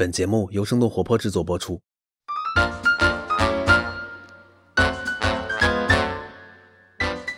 [0.00, 1.78] 本节目由生动活泼制作播出。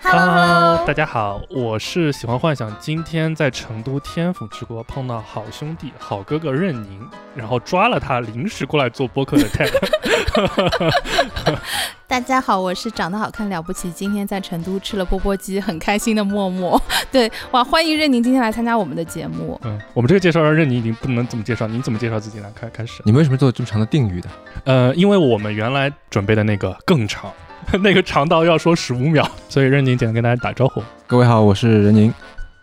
[0.01, 7.05] Hello，大家好，我是喜欢幻想，今天在成都天府之国碰到好兄弟、好哥哥任宁，
[7.35, 9.73] 然后抓了他，临时过来做播客的 Ted。
[12.07, 16.81] 大家好，我是长得好看了不起，今天在成都吃了钵钵鸡，很开心的默默。
[17.11, 19.59] 对，哇，欢迎任宁今天来参加我们的节目。
[19.65, 22.51] 嗯，我们这个介绍让任宁已经不能怎么介绍，你怎么介绍自己呢？
[22.55, 23.03] 开开始。
[23.05, 24.29] 你们为什么做这么长的定语的？
[24.65, 27.33] 呃，因为我们原来准备的那个更长，
[27.83, 30.83] 那个长到要说十五秒，所以任宁简单跟大家打招呼。
[31.07, 32.13] 各位好，我是任宁，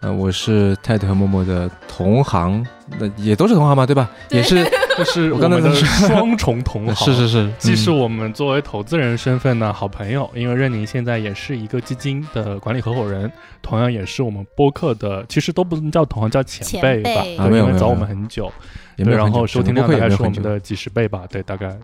[0.02, 2.66] 呃，我是泰特和默默的同行，
[2.98, 4.10] 那也都是同行嘛，对吧？
[4.30, 4.64] 也是，
[4.98, 7.14] 就是 我刚才说的双重同 行。
[7.14, 13.30] 是是是，既是嗯我们作为投资人身份的好朋友，因为任宁现在也是一个基金的管理合伙人，
[13.62, 18.50] 同样也是我们播客的，其实都不能叫同行，叫前辈吧，辈对啊因为早我们很久，
[18.96, 21.78] 然后收听量也是我们的几十倍吧，对，大概。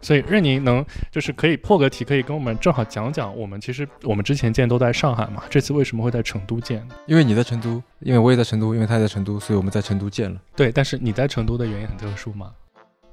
[0.00, 6.86] 所以任宁能就是可以破个题，可以跟我们正好讲讲，我们其实我们之前见都在上海嘛，这次为什么会在成都见？
[7.06, 10.40] 因为你在成都，因为我也在成都，因为他也在成都，所以我们在成都见了。
[10.56, 12.50] 对，但是你在成都的原因很特殊吗？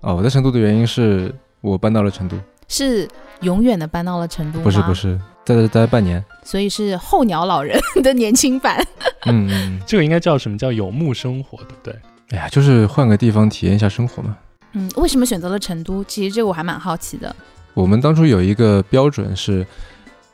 [0.01, 3.07] 哦，我在成都的原因是我搬到了成都，是
[3.41, 4.63] 永远的搬到了成都吗？
[4.63, 6.23] 不是不，是，在这待半年。
[6.43, 8.79] 所以是候鸟老人的年轻版。
[9.25, 11.95] 嗯嗯，嗯 这个应该叫什么叫游牧生活，对不对？
[12.29, 14.37] 哎呀，就是换个地方体验一下生活嘛。
[14.77, 16.03] 嗯，为什么选择了成都？
[16.03, 17.35] 其实这个我还蛮好奇的。
[17.73, 19.65] 我们当初有一个标准是，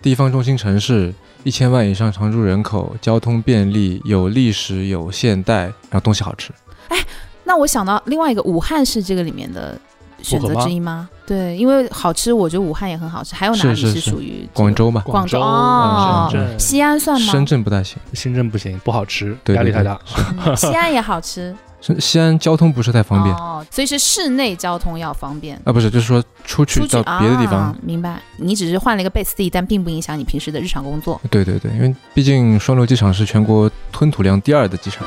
[0.02, 1.14] 地方中心城市
[1.44, 6.52] 一千万以上常住人口，交通便利，有历史有现代，然后东西好吃。
[6.90, 6.98] 哎
[7.46, 9.78] 那我想到另外一个，武汉是这个里面的
[10.22, 11.10] 选择之一吗？
[11.26, 13.36] 对，因为好吃，我觉得武汉也很好吃。
[13.36, 17.32] 还有哪里是属于这个广州嘛，广州州、哦深圳、西安算吗？
[17.32, 17.98] 深圳不太行。
[18.14, 20.00] 深圳不行，不好吃，压力太大。
[20.46, 21.56] 嗯西安也好吃，是
[22.00, 25.60] 西安交通不是太方便、哦，所以是室内交通要方便。
[25.66, 28.22] 啊，不是，就是说出去到别的地方，啊，明白？
[28.38, 31.20] 你只是换了一个 base 地，但并不影响你平时的日常工作。
[31.30, 35.06] 对对对，因为毕竟双流机场是全国吞吐量第二的机场。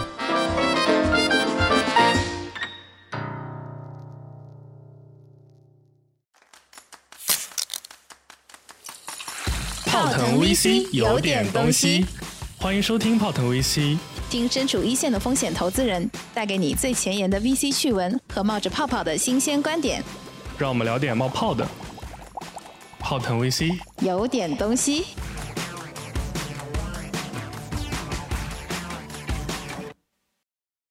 [9.87, 12.05] 泡腾 VC 有点东西，
[12.59, 13.97] 欢迎收听泡腾 VC。
[14.29, 20.03] 听身处一线的风险投资人带给你最前沿的 VC 趣闻和冒着泡泡的新鲜观点，
[20.59, 21.67] 让我们聊点冒泡的。
[22.99, 25.05] 泡腾 VC，有点东西。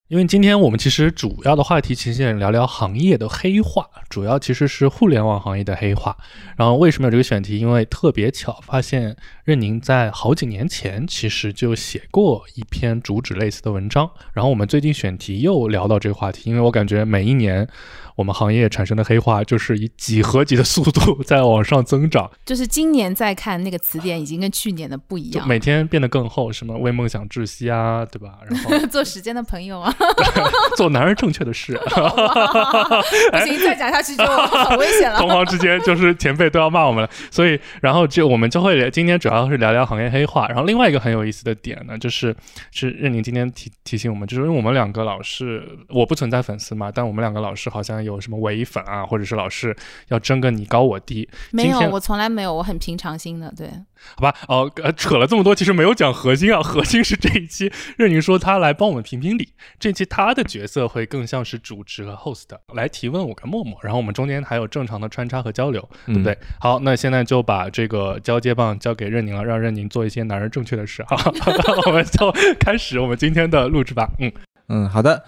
[0.07, 6.16] 因为今天我们其实主要的话题其实想聊聊行业的黑化，主要其实是互联网行业的黑化。
[6.55, 7.57] 然后为什么有这个选题？
[7.57, 14.07] 因为特别巧，发现任宁在好几年前其实就写过一篇主旨类似的文章。
[14.33, 17.67] 然后我们最近选题又聊到这个话题，因为我感觉每一年
[18.16, 25.43] 我们行业产生的黑化就是以几何级的速度在往上增长，就是今年再看那个词典，已经跟去年的不一样。
[25.43, 28.37] 就每天变得更厚，什么为梦想窒息啊，对吧？
[28.47, 29.94] 然后 做时间的朋友啊，
[30.78, 31.73] 做男人正确的事。
[31.85, 34.25] 不行，再讲下去就
[34.66, 35.19] 很危险了。
[35.19, 42.35] 同行之间就是前辈都要骂我们了，所以然后就我们就会今天主要是聊聊行业黑话，然后另外一个很有意思的点呢，就是
[42.72, 49.75] 是任宁今天提提醒我们，就是因为我们两个老是我不存在粉丝嘛，但我们两个老是好像有什么伪粉啊，或者是老是
[50.09, 53.51] 要争个你高我低，没有，我从来没有，我很平常心的。
[53.55, 53.69] 对，
[54.16, 54.35] 好吧？
[54.47, 59.50] 哦，呃，扯了这么多，其实没有讲核心啊，核心是这一期任宁说他来帮我们评评理，
[59.85, 65.88] 这期他的角色会更像是主持和 host 来提问我跟默默，然后我们中间还有正常的穿插和交流。
[66.07, 66.35] 对不对？
[66.59, 71.16] 好，那现在就把这个交接棒交给任宁了，让任宁做一些男人正确的事哈。
[71.85, 74.09] 我们就开始我们今天的录制吧。
[74.18, 74.31] 嗯，
[74.69, 75.23] 嗯，好的，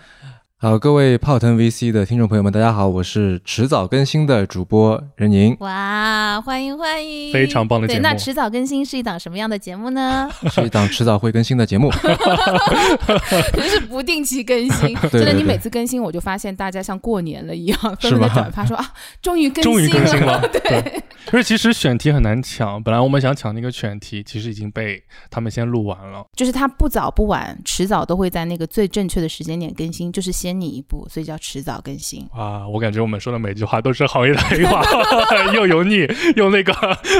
[0.59, 10.27] 好，各位泡腾 VC 的听众朋友们，大家好，我是迟早更新的主播任宁，哇，欢迎欢迎，非常棒的节对，目那迟早更新是一档什么样的节目呢？
[10.49, 11.91] 是一档迟早会更新的节目。
[13.53, 14.95] 就是不定期更新。
[15.11, 20.41] 对真的，你每次更新，我就发现大家像过年了一样，纷是吗纷的转发说啊，终于更终于新更新了。
[20.51, 26.25] 对，对，因为其实选题很难抢，本来我们想抢那个选题，其实已经被他们先录完了。
[26.35, 32.27] 就是它不早不晚，迟早都会在那个最正确的时间点更新，就是先你一步，所以叫迟早更新。
[32.33, 34.83] 啊，我感觉我们说的每句话都是行业的黑话，
[35.55, 36.73] 又油腻又那个，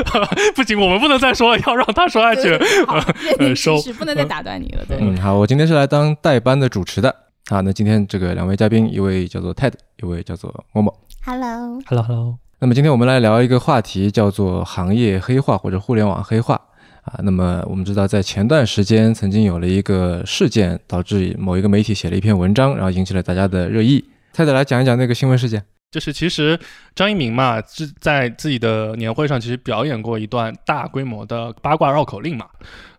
[0.56, 2.58] 不行，我们不能再说了，要让他说下去。
[3.56, 4.86] 收是不能再打断你了。
[4.88, 7.14] 对，嗯，好，我今天是来当代班的主持的。
[7.50, 10.94] 好，那今天这个两位嘉宾，一位叫做 Ted，一位叫做默默。
[11.24, 16.60] Hello，Hello Hello，那么今天我们来聊一个话题，叫做行业黑化或者互联网黑化
[17.08, 17.20] 啊。
[17.24, 24.06] 那么我们知道，在前段时间曾经有了一个事件，导致某一个媒体写了一篇文章，然后引起了大家的热议。
[24.34, 25.64] 泰德来讲一讲那个新闻事件。
[25.90, 26.60] 就是其实
[26.94, 32.46] 张一鸣嘛，是在自己的年会上其实表演过一段大规模的八卦绕口令嘛。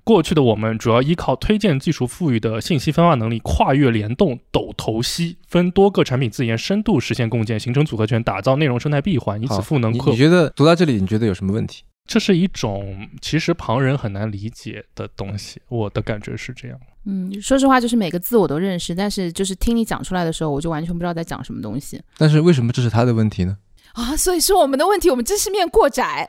[0.03, 10.11] 过去的我们主要依靠推荐技术赋予的信息分化能力，跨越联动、抖头吸，分多个产品自研深度实现共建，形成组合拳，打造内容生态闭环，以此赋能客户。
[10.13, 11.83] 你你觉得读到这里，你觉得有什么问题？
[12.09, 16.81] 这是一种其实旁人很难理解的东西，我的感觉是这样。
[17.05, 23.59] 嗯，说实话，就是每个字我都认识，但是就是听你讲出来的时候，我就完全不知道在讲什么东西但是为什么这是他的问题呢？
[23.93, 24.17] 啊。
[24.17, 26.29] 所以是我们的问题，我们知识面过窄。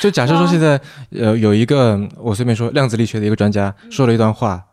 [0.00, 0.80] 就假设说现在
[1.10, 4.64] 呃有一个我随便说量子力学的一个专家说了一段话，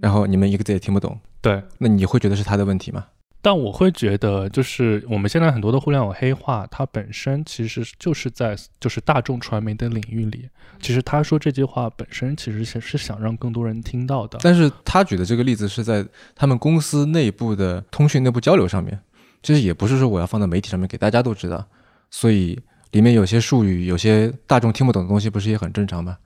[0.00, 3.04] 然后你们一个字也听不懂，对，那你会觉得是他的问题吗？
[3.42, 10.48] 但我会觉得，就是我们现在很多的互联网黑话，它本身其实就是在就是大众传媒的领域里，
[10.78, 14.38] 其实他说这句话本身其实是是想让更多人听到的。
[14.42, 19.00] 但是他举的这个例子是在他们公司内部的通讯内部交流上面，
[19.42, 21.66] 其实也不是说我要放在媒体上面给大家都知道，
[22.10, 22.60] 所以
[22.90, 26.18] 里面有些术语，有些大众听不懂的东西，不是也很正常吗？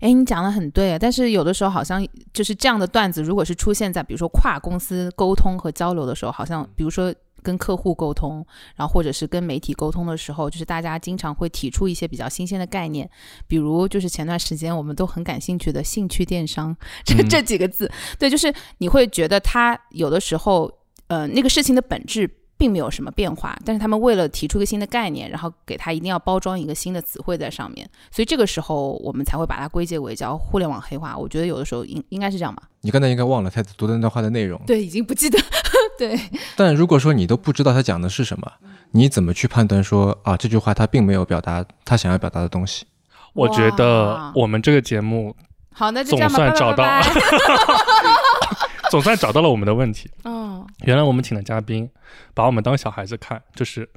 [0.00, 13.08] 哎，你讲的很对啊，但是有的时候好像就是这样的段子，如果是出现在比如说跨公司沟通和交流的时候，好像比如说跟客户沟通，然后或者是跟媒体沟通的时候，就是大家经常会提出一些比较新鲜的概念，
[13.46, 17.28] 比如就是前段时间我们都很感兴趣的兴趣电商这嗯。
[17.28, 20.70] 这几个字，对，就是你会觉得它有的时候，
[21.06, 22.28] 呃，那个事情的本质。
[22.58, 31.16] 并没有什么变化，但是他们为了提出一个新的概念，然后给它一定要包装一个新的词汇在上面，所以这个时候我们才会把它归结为叫互联网黑化。
[31.16, 32.62] 我觉得有的时候应应该是这样吧。
[32.80, 34.60] 你刚才应该忘了他读的那段话的内容。
[34.66, 35.38] 对，已经不记得。
[35.98, 36.18] 对，
[36.56, 38.50] 但如果说你都不知道他讲的是什么，
[38.92, 42.86] 你怎么去判断说啊这句话他并没有表达他想要表达的东西？
[43.32, 45.34] 我觉得我们这个节目
[45.74, 46.36] 好，那就这样吧。
[46.36, 50.10] 总算找到拜拜拜拜 总算找到了我们的问题。
[50.24, 51.88] 嗯，原来我们请的嘉宾
[52.34, 53.88] 把我们当小孩子看，就是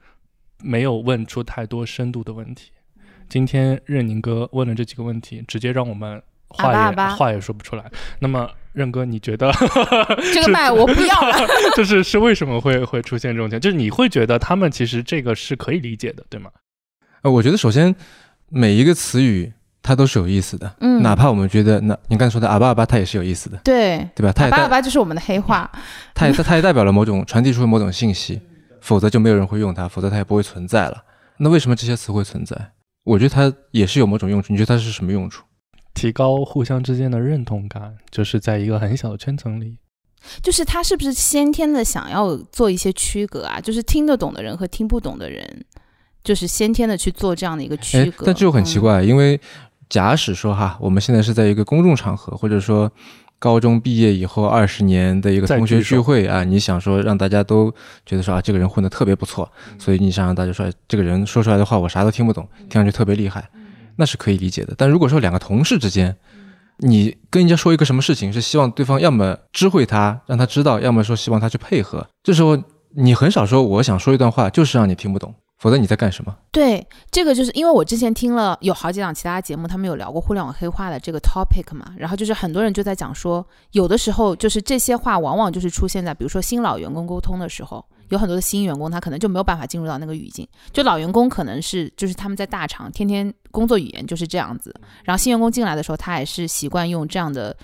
[0.62, 2.71] 没有问出太多深度的问题。
[3.27, 7.91] 今天任宁哥问了这几个问题，直接让我们话也话也说不出来。
[8.19, 9.51] 那么任哥，你觉得
[10.33, 11.47] 这个麦我不要了。
[11.77, 13.62] 就是是为什么会会出现这种情况？
[13.62, 16.50] 就是你会觉得他们其实这个是可以理解的，对吗？
[17.21, 17.95] 呃，我觉得首先
[18.50, 19.53] 每一个词语
[19.89, 24.31] 它都是有意思的，嗯哪怕我们觉得那你刚才说的阿巴阿巴，它也是有意思的，对，对吧？
[24.31, 25.69] 它也阿巴阿巴就是我们的黑话。
[26.13, 28.39] 它也它也代表了某种传递出某种信息，
[28.81, 31.03] 否则就没有人会用它，否则它也不会存在了。
[31.38, 32.56] 那为什么这些词会存在？
[33.03, 34.53] 我觉得它也是有某种用处。
[34.53, 35.44] 你觉得它是什么用处？
[35.95, 39.77] 提高互相之间的认同感，就是在一个很小的圈层里。
[40.44, 43.59] 就是他是不是先天的想要做一些区隔啊？
[43.59, 45.65] 就是听得懂的人和听不懂的人，
[46.24, 48.25] 就是先天的去做这样的一个区哎，隔。
[48.25, 48.81] 但这就很奇嗯。
[48.81, 49.39] 怪，因为
[49.89, 52.91] 假使说哈，我们现在是在一个公众场合，或者说
[53.39, 57.74] 高中毕业以后二十年的一个同学聚会啊，你想说让大家都
[58.06, 63.50] 觉得说啊，这个人混得特别不错，所以你想让大家说，哎这个人说出来的话我啥都听不懂，听上去特别厉害，
[63.95, 64.74] 那是可以理解的。
[64.77, 66.15] 但如果说两个同事之间，
[66.77, 72.62] 你跟人家说一个什么事情，是希望对方要么知会他，让他知道，要么说希望他去配合，这时候
[72.95, 76.35] 你很少说我想说一段话，就是让你听不懂，否则你在干什么？
[76.51, 94.73] 对，这个就是因为我之前听了有好几档其他节目，他们有聊过互联网黑化的这个 topic 嘛，然后就是很多人就在讲说，有的时候就是这些话往往就是出现在比如说新老员工沟通的时候，有很多的新员工他可能就没有办法进入到那个语境，就老员工可能是就是他们在大厂天天工作语言就是这样子，
[95.04, 97.56] 然后新员工进来的时候，他也是习惯用这样的。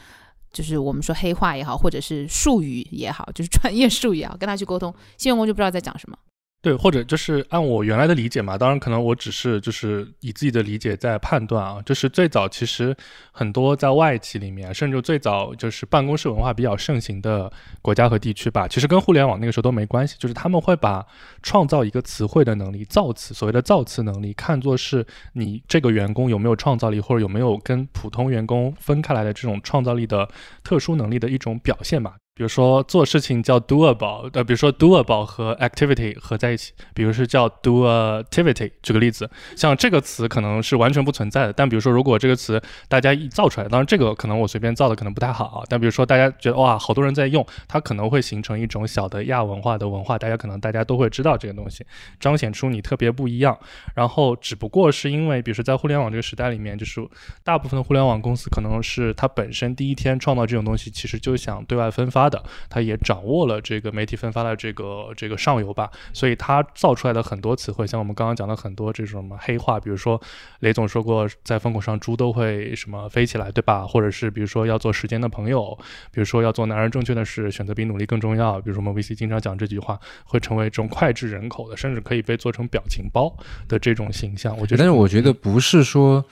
[0.51, 6.17] 就是我们说黑话也好，或者是术语也好，就是专业术语也好，跟他去沟通，新员工就不知道在讲什么。
[6.65, 12.97] 对，或者就是按我原来的理解嘛，当然可能我只是就是以自己的理解在判断啊，就是最早其实
[13.31, 17.53] 很多在外企里面，甚至最早就是办公室文化比较盛行的
[17.83, 21.05] 国家和地区吧，其实跟互联网那个时候都没关系，就是他们会把
[21.43, 30.27] 创造一个词汇的能力、造词所谓的造词能力看作是你这个员工有没有创造力，或者有没有跟普通员工分开来的这种创造力的
[30.63, 32.15] 特殊能力的一种表现吧。
[32.37, 38.69] 比如说做事情叫 doable，呃，比如说 doable 和 activity 合在一起，比如是叫 doactivity。
[38.83, 51.85] 举个例子，像这个词可能是完全不存在的，但比如说如果这个词大家一造出来，当然这个可能我随便造的可能不太好啊，但比如说大家觉得哇，好多人在用，它可能会形成一种小的亚文化的文化，大家可能大家都会知道这个东西，
[52.19, 53.57] 彰显出你特别不一样。
[53.93, 56.99] 然后只不过是因为，比如说在互联网这个时代里面，就是
[57.45, 70.19] 大部分的互联网公司可能是它本身第一天创造这种东西，其实就想对外分发发的，他也掌握了这个媒体分发的这个这个上游吧，所以他造出来的很多词汇，像我们刚刚讲的很多这种什么黑话，比如说
[70.59, 73.85] 雷总说过，在风口上猪都会什么飞起来，对吧？
[73.85, 75.77] 或者是比如说要做时间的朋友，
[76.11, 78.59] 比如说要做男人正确的事，选择比努力更重要。
[78.61, 83.35] 比如说我们 VC 经常讲这句话，会成为这种脍炙人口的，甚至可以被做成表情包
[83.67, 84.55] 的这种形象。
[84.57, 86.23] 我觉得，但是我觉得不是说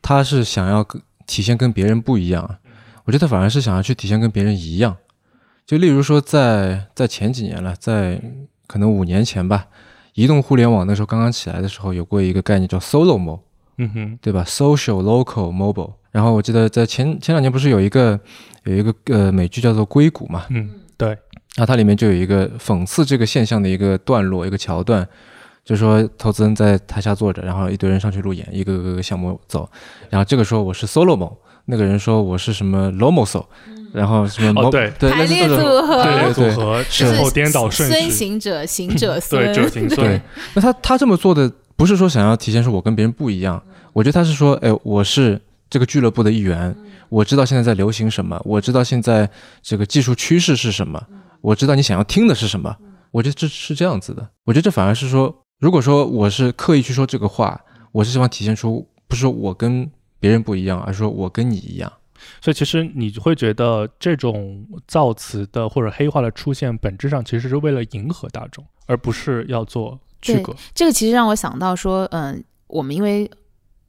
[0.00, 2.58] 他是想要跟体现跟别人不一样啊，
[3.04, 4.96] 我觉得反而是想要去体现跟别人一样。
[5.64, 8.20] 就例如说，在在前几年了，在
[8.66, 9.66] 可能五年前吧，
[10.14, 13.40] 移动互联网那时候刚刚起来的时候，有过一个概念叫 Solo Mo，
[13.78, 15.94] 嗯哼，对吧？Social, Local, Mobile。
[16.10, 18.20] 然后我记得在前前两年不是有一个
[18.64, 25.08] 有一个呃美剧叫做《硅谷》嘛，嗯，对，然后它里面就有一个讽刺这个现象的一个段落，一个桥段，
[25.64, 29.66] 就说投资人在台下坐着，然后一堆人上去路演，一个个个项目走，
[30.10, 33.46] 然后这个说我是 Solo Mo，那个人说我是什么 Lomoso，
[33.92, 39.96] 然后什么哦对对，排列组合，对对组合前后颠倒顺孙序，行者， 行者对，孙，者行对。
[39.96, 40.22] 孙，，
[40.54, 46.74] 那他他这么做的不是说想要体现出我跟别人不一样，我觉得他是说，哎，我是这个俱乐部的一员，
[47.08, 49.28] 我知道现在在流行什么，我知道现在
[49.62, 51.02] 这个技术趋势是什么，
[51.40, 52.74] 我知道你想要听的是什么，
[53.10, 54.26] 我觉得这是这样子的。
[54.44, 57.60] 我觉得这反而是说，如果说我是刻意去说这个话，
[57.92, 61.92] 我是希望体现出不是说我跟别人不一样，而是说我跟你一样。
[62.40, 70.54] 所以其实你会觉得这种造词的或者黑化的出现，本质上其实是为了迎合大众，而不是要做区隔。
[70.74, 73.30] 这个其实让我想到说，嗯，我们因为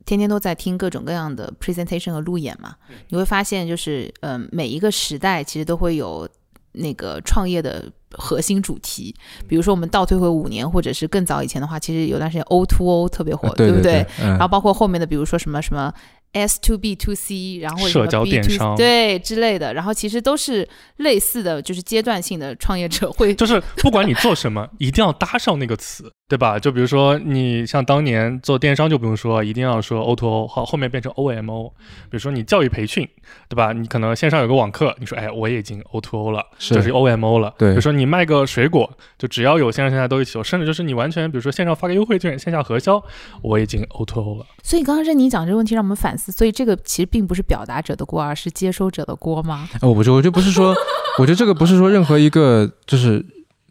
[0.05, 2.75] 天天都在听各种各样的 presentation 和路演嘛，
[3.09, 6.27] 你会发现就是，嗯，每一个时代其实都会有
[6.73, 9.15] 那个创业的核心主题。
[9.47, 14.05] 比如说我们倒退回五年，或者是更早以前的话，其实有段时间 O to O 特别火，啊对不对？
[14.19, 15.93] 嗯然后包括后面的，比如说什么什么
[16.33, 18.75] S to B to C，然后社交电商。
[18.75, 23.33] 对之类的，然后其实都是类似的，就是阶段性的创业者会。
[23.33, 26.57] 就是不管你做什么，一定要搭上那个词，对吧？
[26.57, 31.71] 就比如说你像当年做电商就不用说，一定要说 O to O，好，后面变成 O M O。
[32.09, 33.07] 比如说你教育培训，
[33.47, 33.71] 对吧？
[33.71, 37.53] 你可能线上有个网课，你说哎，我也已经 O to O 了，是就是 O M O 了。
[37.59, 42.99] 对比如说你卖个水果，就只要有线上线下都一起有，甚至就是你完全比如说线上发个优惠券，线下核销，
[43.43, 44.45] 我已经 O to O 了。
[44.63, 46.31] 所以刚刚任你讲这个问题，让我们反思。
[46.31, 49.69] 所以这个其实并不是表达者的锅，而是接收者的锅吗？
[49.83, 50.73] 哦，我觉得我觉得不是说，
[51.19, 53.23] 我觉得这个不是说任何一个就是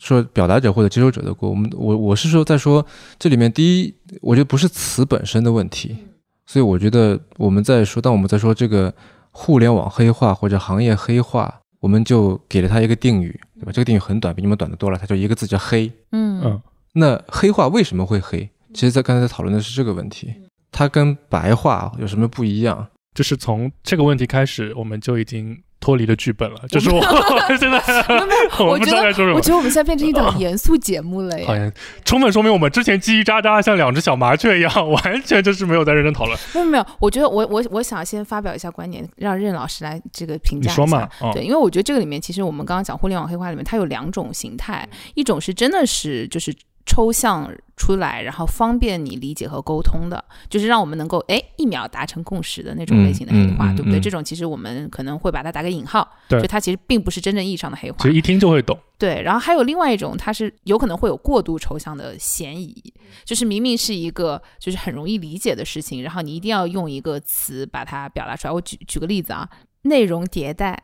[0.02, 1.48] 说表达者或者接收者的锅。
[1.48, 2.84] 我们我我是说在说
[3.20, 5.96] 这里面第一，我觉得不是词本身的问题，
[6.44, 8.92] 所以我觉得我们在说，当我们在说这个
[9.30, 13.72] 互联网黑化或者行业黑化，我们就给了它一个定语，对吧？
[13.72, 15.90] 这个定语很短，比你们短的多了，它就一个字叫黑。
[16.10, 16.60] 嗯嗯
[16.94, 18.50] 那黑化为什么会黑？
[18.74, 20.34] 其实，在刚才在讨论的是这个问题，
[20.70, 22.86] 它跟白话有什么不一样？
[23.14, 26.56] 就是从这个问题开始，我们就已经脱离了剧本了。
[26.68, 27.00] 就是我
[27.58, 27.82] 现在
[28.64, 29.40] 我觉得知道该说什么我。
[29.40, 31.44] 觉得我们现在变成一档严肃节目了耶。
[31.46, 31.70] 好像
[32.04, 36.38] 充分说明我们之前叽叽喳喳，像两只小麻雀一样，完全就是没有在认真讨论。
[36.54, 40.82] 没有没有，我觉得我我我想先发表一下观点，让任老师来这个评价一下。
[40.82, 41.08] 你说嘛？
[41.20, 53.98] 哦对，因为我觉得这个里面，其实我们刚刚讲互联网黑化里面，它有两种形态，一种是真的是就是抽象出来，然后方便你理解和沟通的，就是让我们能够哎一秒达成共识的那种类型的黑话，嗯嗯对不对？
[53.98, 58.08] 嗯这种其实我们可能会把它打个引号，对就它其实并不是真正意义上的黑话其。
[58.08, 58.78] 实一听就会懂。
[58.98, 62.92] 对，然后还有另外一种，它是有可能会有过度抽象的嫌疑，
[63.24, 68.52] 就是明明是一个就是很容易理解的事情，然后你一定要用一个词把它表达出来。
[68.52, 69.48] 我举举个例子啊，
[69.82, 70.80] 内容迭代，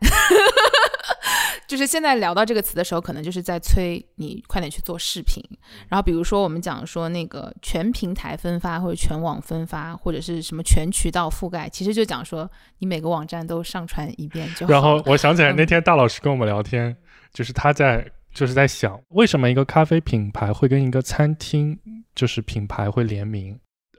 [1.66, 5.42] 就是现在聊到这个词的时候，可能就是在催你快点去做视频。
[5.88, 14.72] 然后比如说我们讲说那个全平台分发或者全网分发，或者是什么全渠道覆盖，其实就讲说你每个网站都上传一遍就好。
[14.72, 16.96] 然后我想起来嗯那天大老师跟我们聊天，
[17.32, 21.78] 就是他在就是在想，为什么一个咖啡品牌会跟一个餐厅
[22.14, 23.58] 就是品牌会联名？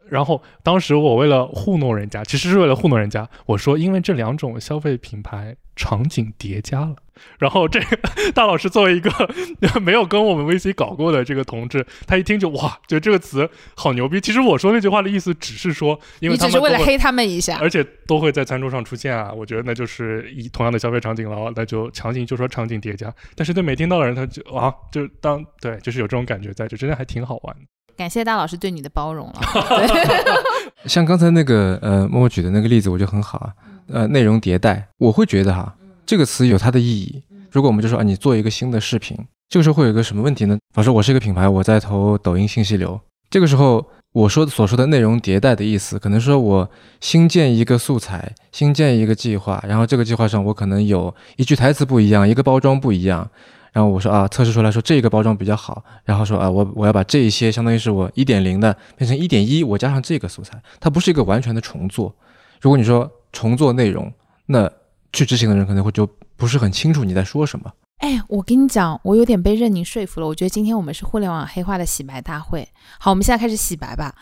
[0.10, 6.96] 然后当时我为了糊弄人家，其实是为了糊弄人家，我说因为这两种消费品牌场景叠加了。
[7.38, 7.98] 然后这个
[8.34, 9.12] 大老师作为一个
[9.82, 14.22] 没有跟我们 VC 搞过的这个同志，他一听就哇，觉得这个词好牛逼。
[14.22, 19.34] 其实我说那句话的意思只是说，因为你他们都会只是为了黑他们一下，而且都会在餐桌上出现啊。
[19.34, 23.14] 我觉得那就是以同样的消费场景了，那就场景就说场景叠加。
[23.36, 27.62] 但是对没听到的人，他就啊，就当对，就是有这种感觉在，就真的还挺好玩的。
[28.00, 29.42] 感谢大老师对你的包容了。
[29.52, 33.52] 对， 像刚才那个呃默默举的那个例子，我觉得很好啊。
[33.92, 35.76] 呃，内容迭代，我会觉得哈，
[36.06, 37.22] 这个词有它的意义。
[37.52, 39.18] 如果我们就说啊，你做一个新的视频，
[39.50, 40.56] 这个时候会有一个什么问题呢？
[40.56, 42.98] 比方说，我是一个品牌，我在投抖音信息流，
[43.30, 46.70] 这个时候我说的所说的内容迭代的意思，可能说我
[47.02, 53.30] 新建一个素材，新建一个计划，然后这个计划上我可能有一句台词不一样，一个包装不一样，
[53.72, 62.14] 然后我说啊，测试出来说这个包装比较好，然后说啊，我我要把这一些相当于是我一点零的变成一点一，我加上这个素材，它不是一个完全的重做。
[62.62, 64.12] 如果你说重做内容，
[64.48, 64.70] 那
[65.14, 67.72] 去执行的人可能会就不是很清楚你在说什么。
[68.00, 70.28] 哎，我跟你讲，我有点被任宁说服了。
[70.28, 72.68] 我觉得今天我们是互联网黑化的洗白大会。
[72.98, 74.16] 好，我们现在开始洗白吧。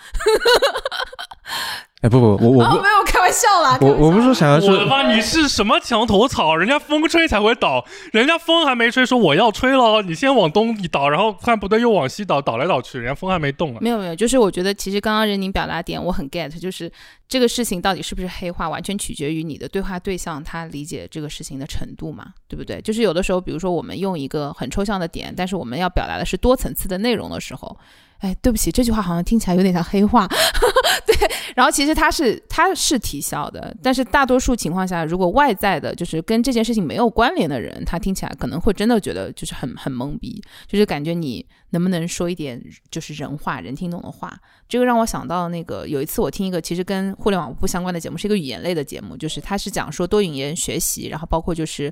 [2.01, 3.75] 哎，不不，我我哦，没有开玩笑啦。
[3.82, 5.12] 我我不是说想要说我的妈！
[5.12, 6.56] 你是什么墙头草？
[6.56, 13.80] 人家风吹才会倒，人家风还没吹，说我要吹了，你先往东一倒，然后看不对又往西倒，倒来倒去，人家风还没动啊。
[13.82, 16.92] 没有没有，就是我觉得其实刚刚任宁表达点我很 get，就是
[17.27, 22.80] 这个事情到底是不是黑化，完全取决于你的对话对象他理解这个事情的程度嘛，对不对？
[22.80, 27.75] 就是有的时候，比如说我们用一个很抽象的点，但是我们要表达的是多层次的内容的时候。
[28.20, 30.27] 哎，对不起，这句话好像听起来有点像黑话，
[31.06, 31.16] 对。
[31.58, 44.38] 然后其实他是他是提效的，但是大多数情况下，如果外在的就是跟这件事情没有关联的人，他听起来可能会真的觉得就是很很懵逼，就是感觉你能不能说一点就是人话、人听懂的话。
[44.68, 51.92] 这个让我想到那个有一次我听一个其实跟互联网不相关的节目，是一个语言类的节目，就是它是讲说多语言学习，然后包括就是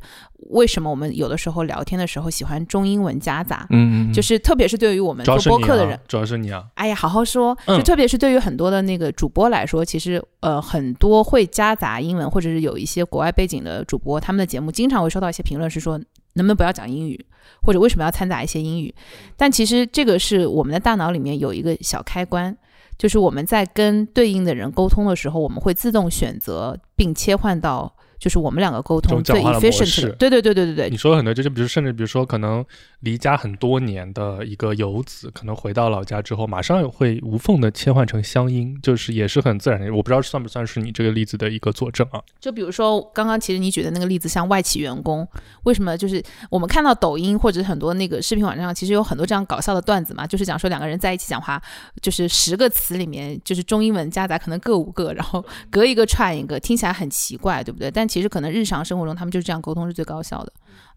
[0.50, 6.65] 为什么我们有的时候聊天的时候喜欢中英文夹杂，嗯嗯，就是特别是对于我们做播客的人啊，，主要是你啊。
[6.75, 7.58] 哎呀，好好说。
[7.67, 15.98] 嗯就特别是对于很多的那个主播来说，其实呃很多会夹杂英文或者是有一些国外背景的主播，他们的节目经常会收到一些评论，是说
[16.34, 17.25] 能不能不要讲英语，
[17.61, 18.93] 或者为什么要掺杂一些英语？
[19.35, 22.55] 但其实这个是我们的大脑里面有一个小开关。
[22.97, 30.15] 就是我们在跟对应的人沟通的时候，我们会自动选择并切换到就是我们两个沟通最 efficient 式的。
[30.15, 32.63] 对对对对对对你，说的很多，就是比如甚至比如说，可能
[33.01, 39.93] 离家很多年的一个游子，可能回到老家之后，马上会无缝的切换成乡音，就是也是很自然的。
[39.93, 42.22] 我不知道算不算是你这个例子的一个佐证啊？
[42.39, 45.27] 就比如说刚刚其实你举的那个例子，像外企员工，
[45.63, 51.62] 为什么就是我们看到抖音或者很多那个视频网站上，其实有很多这样搞笑的段子嘛，就是讲说两个人在一起讲话，
[52.01, 57.91] 就是十个词里面就是中英文夹杂可能各五个，然后隔一个串一个，听起来很奇怪，对不对？
[57.91, 60.51] 但其实可能日常生活中他们就是这样沟通是最高效的。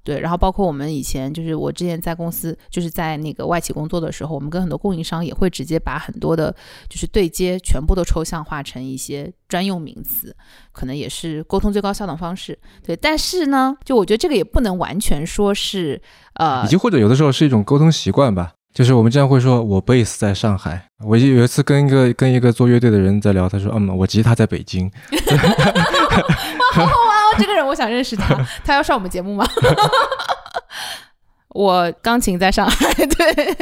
[0.04, 6.54] 对，然后包括我们以前就是我之前在公司就是在那个外企工作的时候，我们跟很多供应商也会直接把很多的
[6.88, 10.34] 就是对接全部都抽象化成一些专用名词，
[10.72, 12.58] 可能也是沟通最高效的方式。
[12.82, 16.00] 对，但是呢，就我觉得这个也不能完全说是
[16.34, 18.52] 呃以及或者有的时候是一种沟通习惯吧。
[18.72, 20.88] 就是我们经常会说，我 base 在上海。
[21.04, 24.88] 我有一次跟一个跟一个做乐队的人在聊，他说，嗯，我吉他在北京。
[26.84, 29.46] 哇哦，这个人我想认识他，他要上我们节目吗？
[31.58, 33.56] 我钢琴在上海， 对，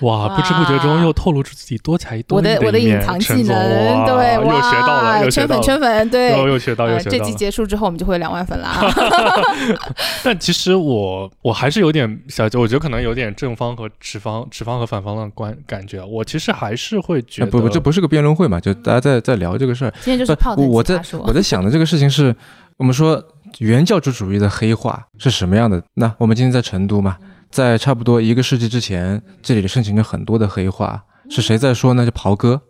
[0.00, 7.32] 哇，不知不觉中又透露出自己多才多我的我的隐藏技能，哇对，又学到了，又学到了，圈粉圈粉，对，又又学到这集学到了。
[7.34, 8.76] 结束之后，我们就会有两万粉啦。
[10.24, 16.04] 但其实我我还是有点小，我觉得可能有点正方和持方、持方和反方的观感觉。
[16.04, 19.94] 我其实还是会觉得，啊不不，这不是个辩论会嘛，就大家在在聊这个事儿。
[20.00, 22.34] 今天就是不泡腾我在我在想的这个事情是，
[22.78, 23.22] 我们说
[23.58, 25.82] 原教旨主义的黑化是什么样的？
[25.94, 27.16] 那我们今天在成都嘛，
[27.50, 32.04] 在差不多一个世纪之前，这里盛行着很多的黑化，是谁在说呢？
[32.04, 32.62] 就袍哥。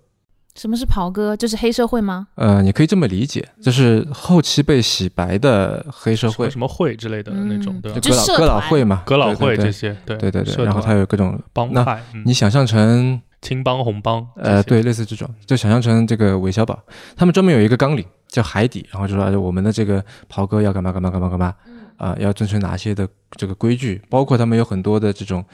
[0.55, 1.35] 什么是袍哥？
[1.35, 2.29] 就是黑社会吗？
[2.35, 8.11] 呃，你可以这么理解，就是后期被洗白的黑社会什么，什么会之类的那种，嗯对吧就？
[8.11, 16.79] 哥老哥老会嘛，哥老会对对这些，对对对对然后团它有各种，帮派，嗯你想象成青帮红帮，呃，对，类似这种，就想象成这个韦小宝，
[17.17, 21.55] 他们专门有一个纲领叫海底，然后就说哎我们的这个袍哥要干嘛干嘛干嘛干嘛，
[21.97, 25.45] 啊、要遵循哪些的这个规矩，包括他们有很多的这种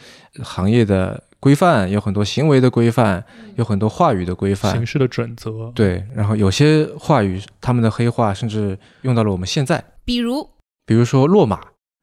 [0.42, 3.24] 行业的规范，有很多行为的规范，
[3.56, 10.46] 有很多话语的规范形，式的准则，对，然后有些话语他们的黑话甚至用到了我们现在，比如
[10.84, 11.58] 比如说落马，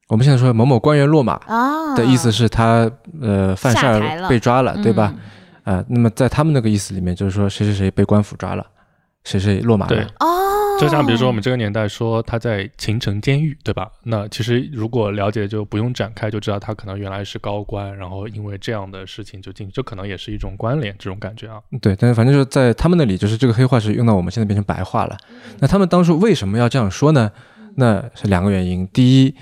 [0.07, 1.95] 我们现在说某某官员落马啊。
[1.95, 5.13] 的意思是他呃犯事儿被抓了，对吧？
[5.15, 5.21] 嗯
[5.65, 8.65] 啊、那么在他们那个意思里面，就是说谁谁谁被官府抓了，
[9.23, 10.07] 谁谁落马对了。
[10.19, 13.89] 哦，就像比如说我们这个年代说他在秦城监狱，对吧？
[14.03, 21.59] 那其实如果了解就不用展开，就知道他可能原来是高官，然后因为这样的事情就进，这可能也是一种关联，这种感觉啊。
[21.81, 25.17] 对，但是反正就是在他们那里，就是这个黑话是用到我们现在变成白话了。
[25.59, 27.31] 那他们当初为什么要这样说呢？
[27.77, 28.87] 那是两个原因。
[28.89, 29.35] 第一，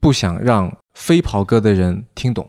[0.00, 2.48] 不想让非袍哥的人听懂。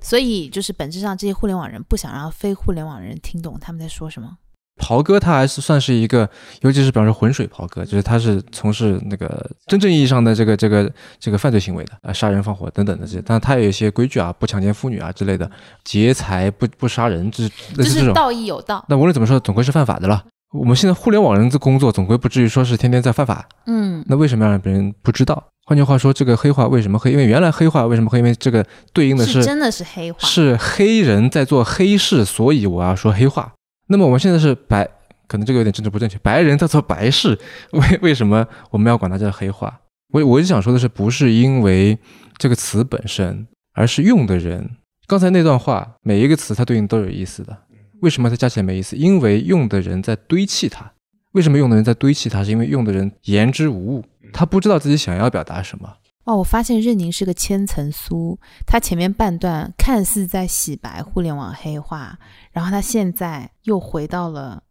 [0.00, 4.36] 所以就是本质上这些互联网人不想让非互联网人听懂他们在说什么。
[4.82, 6.26] 袍哥他还是算是一个，
[6.62, 15.50] 尤其是比方说浑水袍哥，就是他是从事那个真正意义上的这个这个这个犯罪行为的啊，杀人放火等等的这些，但他也有一些规矩啊，不强奸妇女啊之类的，
[15.84, 18.82] 劫财不不杀人，这类似这是道义有道。
[18.88, 20.24] 那无论怎么说，总归是犯法的了。
[20.52, 23.46] 我们现在互联网人的工作，总归不至于说是天天在犯法。
[23.66, 25.44] 嗯，那为什么要让别人不知道？
[25.70, 27.12] 换句话说，这个黑化为什么黑？
[27.12, 28.18] 因为原来黑化为什么黑？
[28.18, 33.52] 因为这个对应的是真的是黑化，是黑人在做黑事，所以我要说黑化。
[33.86, 34.84] 那么我们现在是白，
[35.28, 37.38] 可能这个有点政治不正确，白人在做白事，
[37.70, 39.78] 为为什么我们要管它叫黑化？
[40.12, 41.96] 我我就想说的是，不是因为
[42.36, 44.70] 这个词本身，而是用的人。
[45.06, 47.56] 刚才那段话，每一个词它对应都有意思的。
[48.00, 48.96] 为什么它加起来没意思？
[48.96, 50.90] 因为用的人在堆砌它。
[51.30, 52.42] 为什么用的人在堆砌它？
[52.42, 55.96] 是因为用的人言之无物，他不知道自己想要表达什么。
[56.24, 58.36] 哦，我发现任宁是个千层酥。
[58.66, 62.18] 他前面半段看似在洗白互联网黑化，
[62.52, 64.62] 然后他现在又回到了。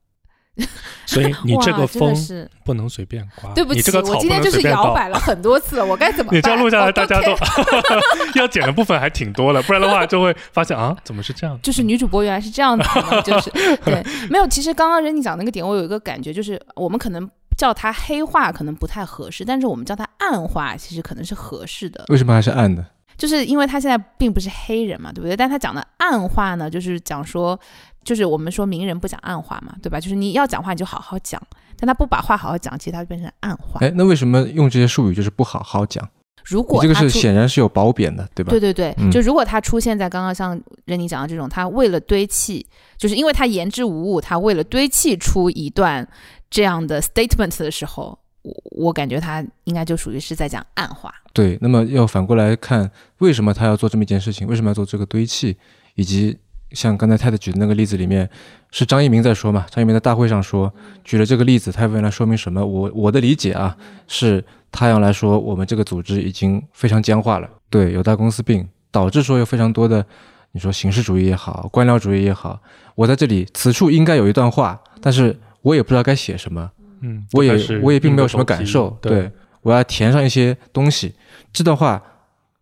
[1.05, 3.53] 所以你这个风是不能随便刮。
[3.53, 6.31] 对不起，我今天就是摇摆了很多次，我该怎么？
[6.35, 7.31] 你这样录下来，大家都
[8.35, 11.57] 要剪的部分还挺多的，不然的话就会发现啊，怎么是这样？
[11.63, 12.85] 就是女主播原来是这样子，
[13.23, 13.49] 就是
[13.85, 14.45] 对，没有。
[14.47, 22.05] 其实刚刚任宁讲那个点，我有一个感觉，就是我们可能叫它黑化可能不太合适，但是我们叫它暗化，其实可能是合适的。
[22.07, 22.83] 为什么还是暗的？
[23.17, 25.35] 就是因为他现在并不是黑人嘛，对不对？
[25.35, 27.59] 但他讲的暗话呢，就是讲说。
[28.01, 29.99] 就是我们说名人不讲暗话嘛，对吧？
[29.99, 31.39] 就是你要讲话你就好好讲，
[31.77, 33.81] 但他不把话好好讲，其实他就变成暗话。
[33.81, 36.09] 哎，那为什么用这些术语就是不好好讲？
[36.45, 38.49] 如果这个是显然是有褒贬的，对吧？
[38.51, 42.65] 对对对，就如果他出现在刚刚像任你讲的这种，他为了堆砌，
[42.97, 46.07] 就是因为他言之无物，他为了堆砌出一段
[46.49, 51.13] 这样的 statement 的时候，我我感觉他应该就属于是在讲暗话。
[51.33, 54.47] 对，那么要反过来看，为什么他要做这么一件事情？
[54.47, 55.55] 为什么要做这个堆砌？
[55.95, 56.37] 以及
[56.71, 58.29] 像刚才太太举的那个例子里面，
[58.71, 59.65] 是张一鸣在说嘛？
[59.69, 60.71] 张一鸣在大会上说，
[61.03, 62.65] 举了这个例子，他为了说明什么？
[62.65, 63.75] 我我的理解啊，
[64.07, 70.05] 是他要来说，我们这个组织已经非常僵化了，对，有大公司病，导致说有非常多的，
[70.53, 72.61] 你说形式主义也好，官僚主义也好，
[72.95, 81.15] 我在这里此处应该有一段话，但是我也不知道该写什么，嗯，我也我也并没有什么感受，对，我要填上一些东西，
[81.51, 82.01] 这段话。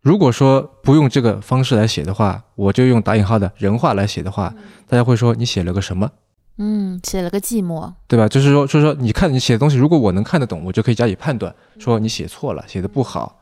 [0.02, 4.54] 如果说不用这个方式来写的话，我就用打引号的人话来写的话，
[4.88, 6.10] 大家会说你写了个什么？
[6.60, 8.26] 嗯，写了个寂寞，对吧？
[8.26, 13.42] 就是说，就是说，你看你写的东西，如果我能看得懂，我就可以加以判断，说你写错了，写的不好。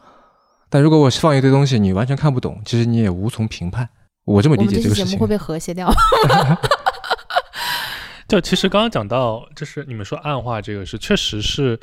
[0.67, 3.87] 但如果我放一堆东西，你完全看不懂，其实你也无从评判。
[4.25, 5.05] 我这么理解这个事情。
[5.05, 5.87] 节目会被和谐掉。
[8.27, 11.79] 就其实刚刚讲到，就是你们说暗化这个是，确实是。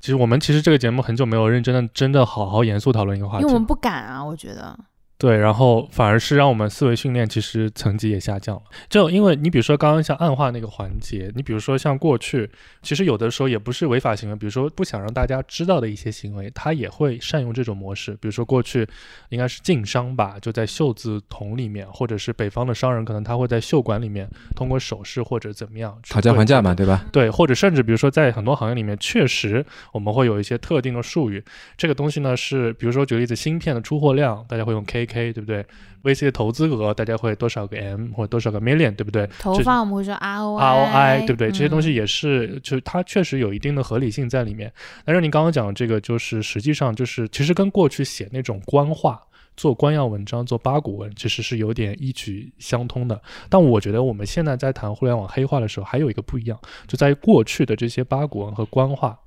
[0.00, 4.78] 其实我们其实这个节目很久没有认真的、真的好好严肃讨论一个话题，因为我们不敢啊，我觉得。
[5.16, 8.62] 对，然后反而是让我们思维训练其实层级也下降了。
[8.90, 12.50] 就因为你比如说刚刚像暗化那个环节，你比如说像过去，
[12.82, 18.10] 其实有的时候也不是违法行为，比如说不想让大家知道的一些行为，他也会善用这种模式。
[18.20, 18.86] 比如说过去
[19.28, 27.06] 应该是晋商吧，就在袖子筒里面，或者是北方的商人可能他会在袖管里面通过首饰或者怎么样讨价还价嘛，对吧？
[27.12, 31.42] 对，或者甚至比如说在很多行业里面，确实我们会有一些特定的术语。
[31.78, 35.03] 这个东西呢是，比如说举个例子，芯片的出货量，大家会用 KK。
[35.06, 35.64] K 对不对
[36.02, 39.28] ？VC 的投资额大家会多少个 M 或者多少个 million 对不对？
[39.38, 41.50] 投放我们会说 ROI，ROI 对不对？
[41.50, 44.72] 这些东西也是，就它确实有一定的合理性在里面。
[45.04, 49.20] 但是你刚刚讲这个，就是实际上就是其实跟过去写那种官话、
[49.56, 53.20] 做官样文章、做八股文，其实是有点异曲相通的。
[53.48, 59.18] 但我觉得我们现在在谈互联网黑化的时候，还有一个不一样，就在于过去的这些八股文和官话，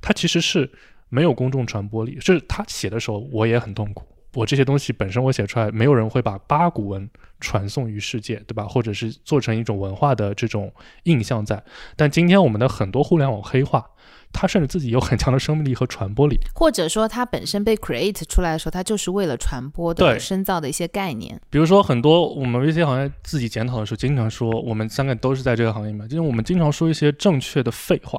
[0.00, 0.70] 它其实是
[1.08, 4.06] 没有公众传播力，就是他写的时候我也很痛苦。
[4.34, 7.08] 我这些东西本身我写出来，没有人会把八股文
[7.40, 8.64] 传送于世界，对吧？
[8.64, 10.72] 或者是做成一种文化的这种
[11.04, 11.62] 印象在。
[11.96, 13.84] 但今天我们的很多互联网黑化，
[14.32, 21.38] 它甚至自己有很强的生命力和传播力，或者说它本身被 create 出来的时候，它就是为了传播的、深造的一些概念。
[21.50, 28.18] 比如说很多我们 VC 行业自己检讨的时候，经常说我们三个都是在这个行业里面，就是我们经常说一些正确的废话。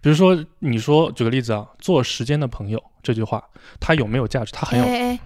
[0.00, 3.42] 比如说你说举个例子啊，做时间的朋友这句话，
[3.80, 4.52] 它有没有价值？
[4.52, 5.18] 它很有。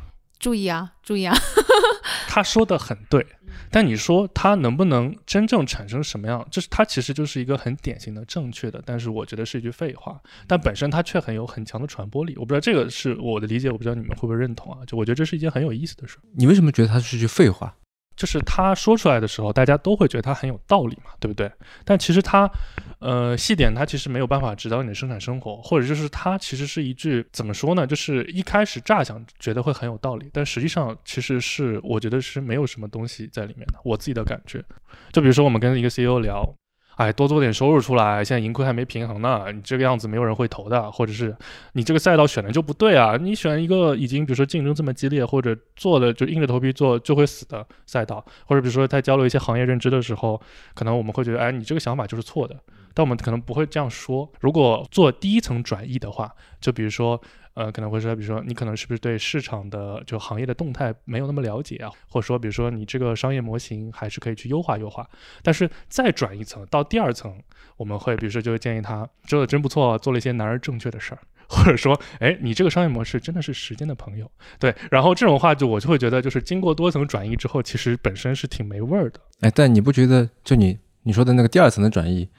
[0.43, 1.33] 注意啊，注意啊！
[2.27, 3.25] 他说的很对，
[3.71, 6.45] 但你说他能不能真正产生什么样？
[6.51, 12.35] 就是他其实就是一个很典型的正确的，但是我觉得是一句废话，但本身它却很有很强的传播力。
[12.37, 14.81] 我不知道这个是我的理解，我不知道你们会不会认同啊？
[14.85, 16.19] 就我觉得这是一件很有意思的事。
[16.35, 17.77] 你为什么觉得它是句废话？
[18.17, 21.51] 就是他说出来的时候，大家都会觉得他很有道理嘛，对不对？
[21.85, 22.51] 但其实他，
[22.99, 27.87] 呃，细点他其实没有办法指导你的生产生活，或者就是他其实是一句怎么说呢？
[27.87, 33.75] 就是一开始乍想觉得会很有道理，但实际上其实是我觉得是没有什么东西在里面的。
[33.85, 34.63] 我自己的感觉，
[35.13, 36.55] 就比如说我们跟一个 CEO 聊。
[37.03, 41.37] 哎，多做点收入出来，现在盈亏还没平衡呢，你这个样子没有人会投的，或者是
[41.73, 50.41] 你这个赛道选的就不对啊，你选一个已经比如说竞争这么激烈，或者做的就硬着头皮做就会死的赛道，或者比如说在交流一些行业认知的时候，
[50.75, 52.55] 可能我们会觉得，哎，你这个想法就是错的，
[52.95, 54.31] 但我们可能不会这样说。
[54.39, 57.21] 如果做第一层转移的话，就比如说。
[57.55, 65.07] 呃，可能会说，比如说你可能是不是对市场的就行业的动态没有那么了解啊，或者说，比如说你这个商业模型还是可以去优化优化。
[65.43, 67.39] 但是再转一层到第二层，
[67.77, 74.31] 我们会比如说就会建议他做的真不错，做了一些难而正确的事儿， 或者说，哎，你这个商业模式真的是时间的朋友。
[74.59, 79.21] 对，然后这种话就我就会觉得，就是经过多层转移之后，其实本身是挺没味儿的。
[79.41, 82.31] 哎，但你不觉得就你你说的那个第二层的转移，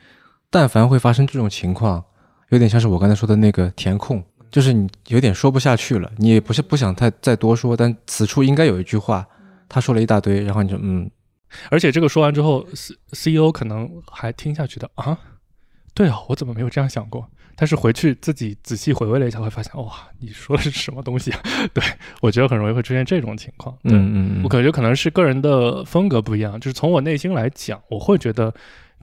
[0.49, 2.04] 但凡会发生这种情况，
[2.49, 4.23] 有点像是我刚才说的那个填空。
[4.53, 9.27] 就是你有点说不下去了，你也不是不想太再多说，但此处应该有一句话，
[9.67, 11.09] 他说了一大堆，然后你就嗯，
[11.71, 15.17] 而且这个说完之后，C C E O 可能还听下去的啊，
[15.95, 17.27] 对啊，我怎么没有这样想过？
[17.55, 21.39] 但是回去自己仔细回味了一下，会发现哇，你说的是什么东西啊？
[21.73, 21.83] 对
[22.21, 23.75] 我觉得很容易会出现这种情况。
[23.85, 28.53] 嗯嗯嗯，我感觉可能是个人的风格不一样，就是从我内心来讲，我会觉得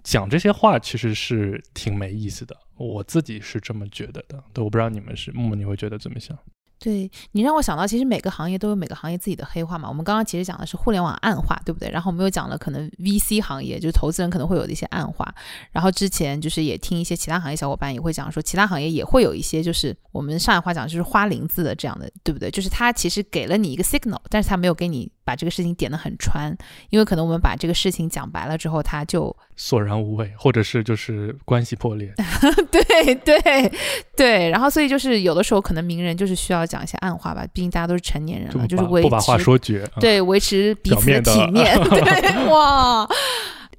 [0.04, 2.56] 讲这些话其实是挺没意思的。
[2.80, 6.36] 我自己是这么觉得的，对，我不知道你们是木木，你会觉得怎么想？
[6.82, 9.86] 对你让我想到，其实每个行业都有每个行业自己的黑化嘛。
[9.86, 11.90] 我们刚刚其实讲的是互联网暗化，对不对？
[11.90, 15.34] 然后我们又讲了可能 VC 行业，就是投资人可能会有的一些暗化。
[15.72, 22.50] 然后之前就是也听一些其他行业小伙伴也会讲说，其他行业也会有一些，就是我们上海话讲就是花林子的这样的，对不对？
[22.50, 26.52] 就是他其实给了你一个 signal，但是他没有给你把这个事情点得很穿，
[26.88, 32.12] 因为可能我们把这个事情讲白了之后，他就索然无味，或者是就是关系破裂。
[32.72, 33.72] 对对
[34.16, 37.46] 对，然后所以就是有的时候可能名人就是需要讲一些暗话吧。
[37.52, 41.78] 毕竟大家都是成年人了，就是维不把话说绝，对，维持彼此的体面。
[41.88, 43.08] 对，哇，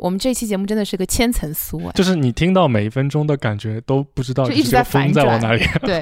[0.02, 1.92] 我们这期节目真的是个千层酥啊！
[1.94, 5.40] 就是你听到每一分钟的感觉都不知道，就一直在反转。
[5.40, 5.64] 哪里？
[5.86, 6.02] 对，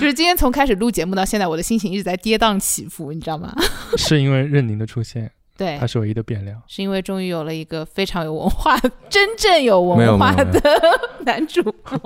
[0.00, 3.54] 就是今天从开始录节目到现在，我的心情一直在跌宕起伏，你知道吗？
[3.96, 5.30] 是因为任宁的出现。
[5.56, 8.76] 对，他是唯一的变量，是因为终于有了一个非常有文化、
[9.08, 10.60] 真正有文化的
[11.24, 12.00] 男主播。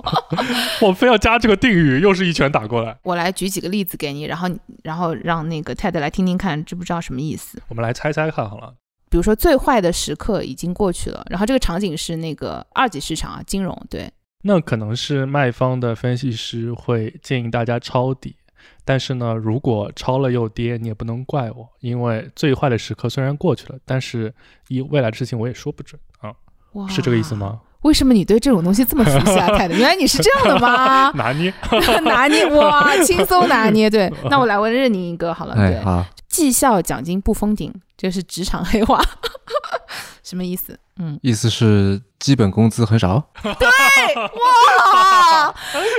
[0.83, 2.95] 我非要加这个定语，又是一拳打过来。
[3.03, 4.49] 我来举几个例子给你，然后
[4.83, 7.63] 然后让那个 Ted 来听听看，知不知道什么意思？
[7.69, 8.75] 我们来猜猜看好了。
[9.15, 13.73] 比如说，最坏的时刻已经过去了，然后这个场景是那个二级市场啊，金融。
[13.89, 14.11] 对，
[14.43, 18.35] 那可能是卖方的分析师会建议大家抄底。
[18.85, 24.35] 但是呢，如果抄了又跌，你也不能怪我，因为最坏的时刻虽然过去了，但是
[24.67, 26.35] 以未来的事情我也说不准啊。
[26.89, 27.61] 是这个意思吗？
[27.85, 29.75] 为什么你对这种东西这么熟悉啊，太太？
[29.75, 31.11] 原来你是这样的吗？
[31.17, 31.53] 拿捏，
[32.05, 33.89] 拿捏，哇， 轻松拿捏。
[33.89, 35.55] 对，那我来问任宁一个好了。
[35.55, 36.05] 对，哎。
[36.29, 39.01] 绩效奖金不封顶，这是职场黑话，
[40.25, 40.77] 什么意思？
[40.99, 43.23] 嗯，意思是基本工资很少。
[43.41, 43.53] 对，
[44.17, 45.55] 哇，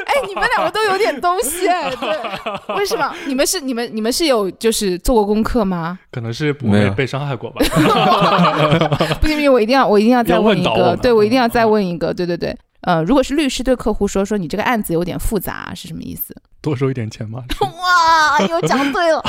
[0.06, 3.14] 哎，你们两个都有点东西，对，为什么？
[3.28, 5.98] 你们是你们你们是有就是做过功课吗？
[6.12, 7.62] 可能是没有被伤害过吧。
[9.22, 12.56] 不行不行，我一定要我一定要再问一个，对我一定要再问一个，对对对。
[12.82, 16.36] 呃，如果是律师对客户说说你这个案子有点复杂，是什么意思？
[16.62, 17.44] 多收一点钱吗？
[17.60, 19.20] 哇，又讲对了。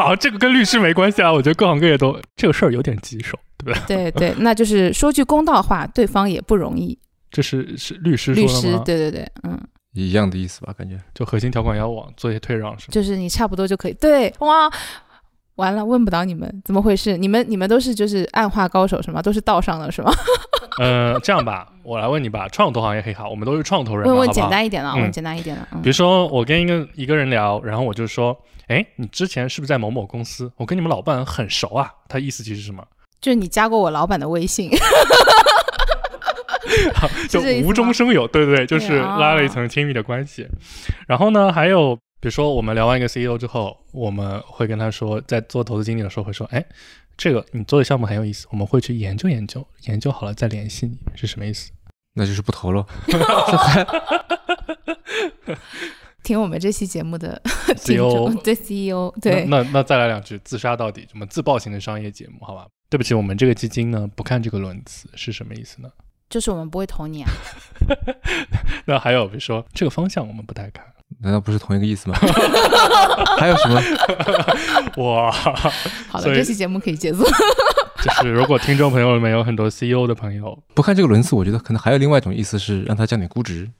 [0.00, 4.10] 啊，这个跟律师没关系啊，我觉得各行各业都这个事儿有点棘手，对不对？
[4.10, 6.98] 对对，那就是说句公道话，对方也不容易。
[7.32, 9.58] 这是是律师律师，对对对，嗯，
[9.94, 10.72] 一样的意思吧？
[10.76, 12.88] 感觉就核心条款要往做一些退让，是吗？
[12.92, 13.92] 就是你差不多就可以。
[13.94, 14.70] 对，哇。
[15.56, 17.14] 完了，问不到你们怎么回事？
[17.18, 19.20] 你们你们都是就是暗化高手是吗？
[19.20, 20.10] 都是道上的是吗？
[20.80, 22.48] 呃，这样吧，我来问你吧。
[22.48, 25.68] 创投行业黑卡，我们都是创投人， 问问简单一点的，问简单一点的。
[25.82, 28.34] 比如说，我跟一个一个人聊，然后我就说，
[28.68, 30.50] 哎，你之前是不是在某某公司？
[30.56, 31.90] 我跟你们老板很熟啊。
[32.08, 32.82] 他意思其实是什么？
[33.20, 34.70] 就是你加过我老板的微信，
[37.28, 38.26] 就无中生有。
[38.28, 40.46] 对对对，就是拉了一层亲密的关系。
[41.06, 41.98] 然后呢，还有。
[42.22, 46.64] 比如说，我们聊完一个 CEO 之后，我们会跟他说，在做投资经理的时候会说，哎，
[47.16, 51.72] 这个你做的项目很有意思，我们会去研究研究，研究好了再联系你，是什么意思？
[52.14, 52.86] 那就是不投了。
[56.22, 57.42] 听我们这期节目的
[57.74, 59.44] CEO，对 CEO，对。
[59.46, 62.68] 那那再来两句，自杀到底，什么自爆型的商业节目，好吧？
[62.88, 65.88] 对不起，我们这个基金呢不看这个轮次，是什么意思呢？
[66.32, 67.30] 就是我们不会投你啊。
[68.86, 70.82] 那还有，比如说这个方向我们不太看。
[71.20, 72.16] 难道不是同一个意思吗？
[73.38, 73.80] 还有什么？
[75.04, 75.30] 哇！
[75.30, 77.22] 好了，这期节目可以结束。
[78.02, 83.70] 就是如果听众朋友里面有很多 CEO 的朋友，不看这个轮次，我觉得可能还有另外一种意思是让他降点估值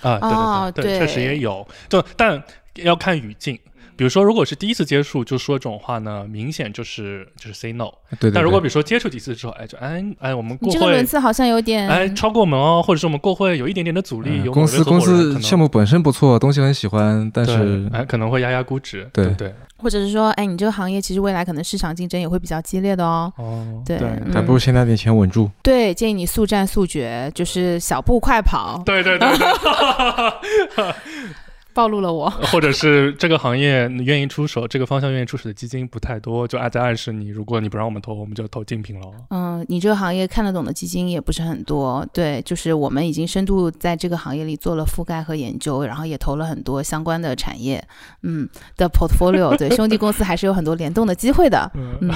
[0.00, 0.70] 啊。
[0.72, 1.64] 对对对，确实也有。
[1.88, 2.42] 就但
[2.74, 3.56] 要看语境。
[3.96, 7.90] 比如说，如果是第一次接触就说这种话呢，明显就是就是 say no。
[8.20, 19.54] 对对但如果比如说接触几次之后，哎，就哎哎，我们过你这个轮次好像有点，哎超过我们哦，或者是我们过会有一点点的阻力，嗯有公司公司项目，本身不错，东西很喜欢，但是哎可能会压压估值，对不对？
[19.78, 23.32] 或者是说，哎，你这个行业其实未来可能市场竞争也会比较激烈的哦。
[23.36, 25.50] 哦，对嗯还不如先拿点钱稳住。
[25.60, 28.80] 对，建议你速战速决，就是小步快跑。
[28.86, 29.46] 对对对对，
[31.74, 32.28] 暴露了我。
[32.50, 39.06] 或者是这个行业你愿意出手，这个方向愿意出手的基金不太多，就暗在暗示你，如果你不让我们投，我们就投竞品了。
[39.30, 47.82] 嗯，你这个行业看得懂的基金也不是很多，对，就是我们已经深度在这个行业里做了覆盖和研究，然后也投了很多相关的产业，
[48.22, 51.92] 嗯的 portfolio，对， 兄弟公司还是有很多联动的机会的，嗯。
[52.02, 52.10] 嗯，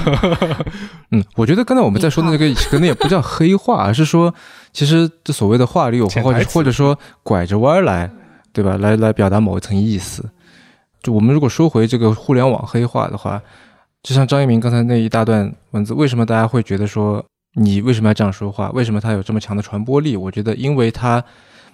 [1.12, 4.34] 嗯，我觉得刚才我们在说的那个可能也不叫黑话，而是说，
[4.72, 8.10] 其实这所谓的话里有话，或者说拐着弯儿来，
[8.56, 8.78] 对吧？
[8.78, 10.24] 来来表达某一层意思。
[11.02, 13.42] 就我们如果说回这个互联网黑话的话，
[14.02, 17.22] 就像张一鸣刚才那一大段文字，为什么大家会觉得说
[17.60, 18.70] 你为什么要这样说话？
[18.70, 20.16] 为什么它有这么强的传播力？
[20.16, 21.22] 我觉得，因为它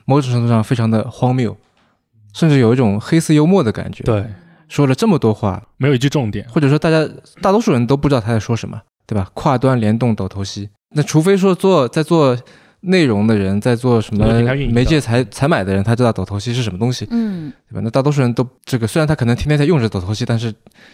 [0.06, 1.56] 某种程度上非常的荒谬，
[2.34, 4.26] 甚至有一种黑色幽默的感觉。，对，
[4.66, 6.44] 说了这么多话，没有一句重点。
[6.48, 7.08] 或者说大家
[7.40, 9.30] 大多数人都不知道他在说什么，对吧？
[9.34, 12.36] 跨端联动抖头西，那除非说做在做
[12.82, 14.24] 内容的人，在做什么
[14.72, 17.80] 媒介采采买的人，他知道抖头西是什么东西，嗯，对吧？
[17.82, 20.52] 那大多数人都这个，虽然他可能天天在用着抖头西，但是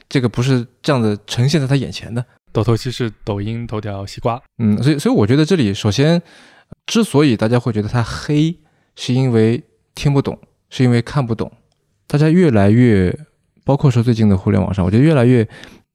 [0.08, 2.24] 这个不是这样子呈现在他眼前的。
[2.52, 6.20] 抖头期是抖音、头条、西瓜，嗯，所以所以我觉得这里首先，
[6.86, 8.56] 之所以大家会觉得它黑，
[8.96, 9.62] 是因为
[9.94, 10.38] 听不懂，
[10.70, 11.50] 是因为看不懂。
[12.06, 13.14] 大家越来越，
[13.64, 15.46] 包括说最近的互联网上，我觉得越来越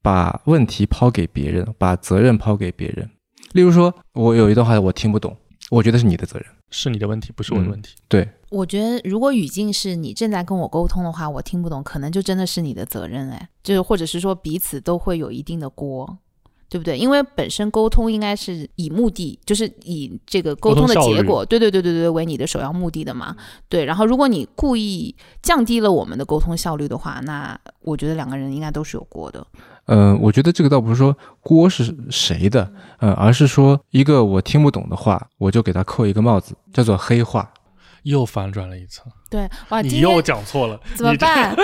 [0.03, 3.09] 把问题抛给别人，把责任抛给别人。
[3.53, 5.35] 例如说，我有一段话我听不懂，
[5.73, 6.47] 我觉得是你的责任。
[6.69, 7.95] 是你的问题，不是我的嗯问题。
[8.07, 16.17] 对，我觉得如果语境是你正在跟我沟通的话，我听不懂，可能就真的是你的责任，哎，就是或者是说彼此都会有一定的锅。
[16.69, 16.97] 对不对？
[16.97, 23.35] 因为本身沟通应该是以目的，就是以这个沟通的结果，对对对对对，为你的首要目的的嘛。
[23.69, 29.45] 对，然后如果你故意降低了我们的沟通效率的话，那我觉得两个人应该都是有锅的。
[29.85, 37.51] 嗯、我觉得这个倒不是说锅是谁的，呃，而是说一个我听不懂的话，我就给他扣一个帽子，叫做黑话。
[38.03, 41.11] 又反转了一层，对，哇，你又讲错了，怎么？
[41.17, 41.55] 办？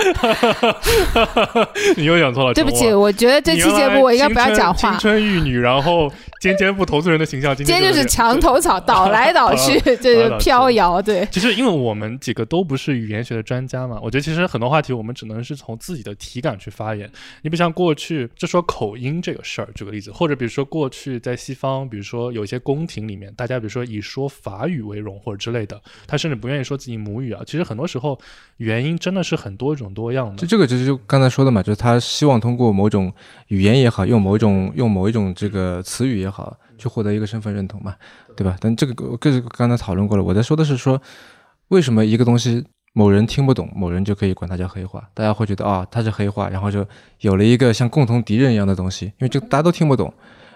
[1.96, 4.98] 你又讲错了，对不起，我觉得这期节目我应该不要讲话青。
[4.98, 11.00] 春玉女，然后尖尖不投资人的形象，今今天就是墙头草，倒来倒去， 就是飘摇。
[11.00, 17.08] 对，其实，因为我们几个都不是语言学的专家嘛，我觉得其实很多话题我们只能是从自己的体感去发言。
[17.42, 27.40] 你比如像过去就说口音这个事儿，举个例子，或者比如说过去在西方，比如说有一些宫廷里面，大家比如说以说法语为荣或者之类的，他甚至不愿意说自己母语啊。
[27.46, 28.18] 其实很多时候
[28.56, 30.36] 原因真的是很多种多样的。
[30.36, 33.12] 就这个就是就刚才说的嘛，就是他希望通过某种
[33.48, 37.94] 语言也好，用某一种用某一种这个词语也好，去获得一个身份认同嘛，
[38.36, 38.56] 对吧？
[38.60, 41.00] 但这个这个刚才讨论过了，我在说的是说，
[41.68, 46.84] 为什么一个东西某人听不懂，某人就可以管它叫黑话，大家会觉得啊、它是黑话，然后就
[47.20, 50.12] 有了一个像共同敌人一样的东西，因为这大家都听不懂，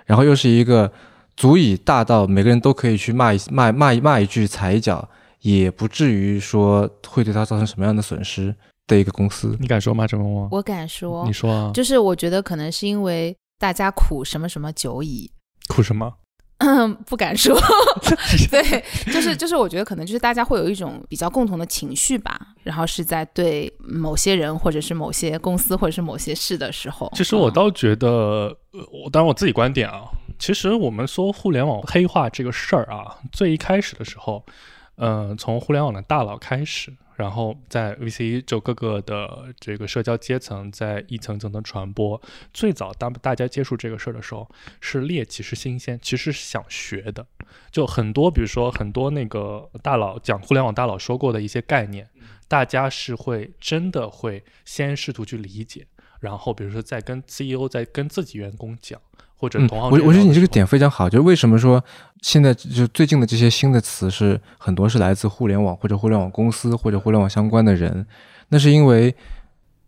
[0.06, 0.90] 然后又是一个
[1.36, 5.08] 足以大到每个人都可以去骂一骂骂骂一句踩一脚，
[5.44, 8.54] 也不至于说会对他造成什么样的损失
[8.86, 9.54] 的一个公司。
[9.60, 10.48] 你敢说吗，陈萌萌？
[10.50, 15.30] 我敢说你，说啊，就是我觉得可能是因为大家苦什么什么久矣。
[15.68, 16.10] 苦什么？
[16.58, 17.54] 嗯 不敢说，
[18.50, 27.12] 对，就是就是，我觉得可能就是大家会有一种比较共同的情绪吧，然后是在对某些人或者是某些公司或者是某些事的时候。
[27.14, 28.08] 其实我嗯倒觉得，
[28.72, 30.04] 呃我当然我自己观点啊，
[30.38, 34.42] 其实我们说互联网黑化这个事儿啊，最一开始的时候，
[34.96, 42.20] 呃，从互联网的大佬开始，然后在 VC 就各个的这个社交阶层在一层层的传播。
[42.52, 44.48] 最早当大家接触这个事儿的时候，
[44.80, 47.26] 是猎奇是新鲜，其实是想学的。
[47.70, 52.08] 就很多，比如说很多那个大佬讲互联网大佬说过的一些概念，
[52.46, 55.86] 大家是会真的会先试图去理解。
[56.20, 58.98] 然后，比如说再跟 CEO 再跟自己员工讲，
[59.36, 61.82] 或者嗯，同行、我我觉得你这个点非常好，就是为什么说
[62.22, 68.06] 现在就最近的这些新的词是很多是来自互联网或者互联网公司或者互联网相关的人，
[68.48, 69.14] 那是因为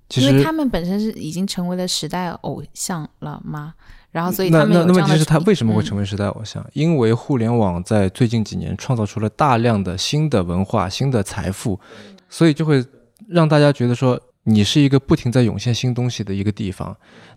[0.09, 3.75] 其实因为他们本身是已经成为了时代偶像了吗？
[4.13, 6.65] 然后所以那他们那那问题是他为什么会嗯成为时代偶像？
[6.73, 11.79] 因为互联网在最近几年创造出了大量的新的文化、新的财富，
[12.31, 12.83] 所以就会
[13.29, 16.97] 让大家觉得说你是一个不停在涌现新东西的一个地方，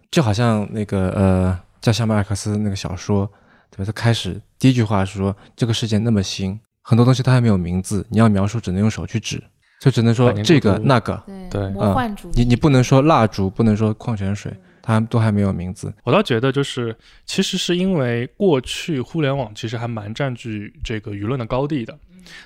[0.10, 3.30] 就好像那个呃，叫夏马尔克斯那个小说，
[3.72, 3.86] 对吧？
[3.86, 9.42] 他开始第一句话是说这个世界那么新，很多东西它还没有名字，你要描述只能用手去指，
[9.80, 14.52] 就只能说这个那个，对对魔幻主义，你你不能说蜡烛，不能说矿泉水，
[14.82, 15.94] 它都还没有名字。
[16.04, 21.98] 我倒觉得就是，其实是因为过去互联网其实还蛮占据这个舆论的高地的，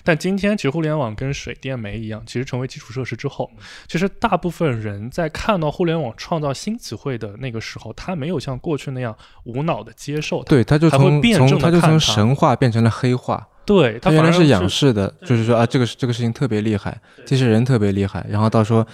[0.03, 3.49] 但今天其实互联网跟水电煤一样，其实成为基础设施之后，
[3.87, 13.47] 其实大部分人在看到互联网创造新词汇的那个时候，他没有像过去那样无脑的接受它，对，他就从辩证从他就从神话变成了黑化。
[13.65, 18.85] 对，他原来是仰视的，就是说啊，这个这个事情特别厉害，这些人特别厉害，然后到说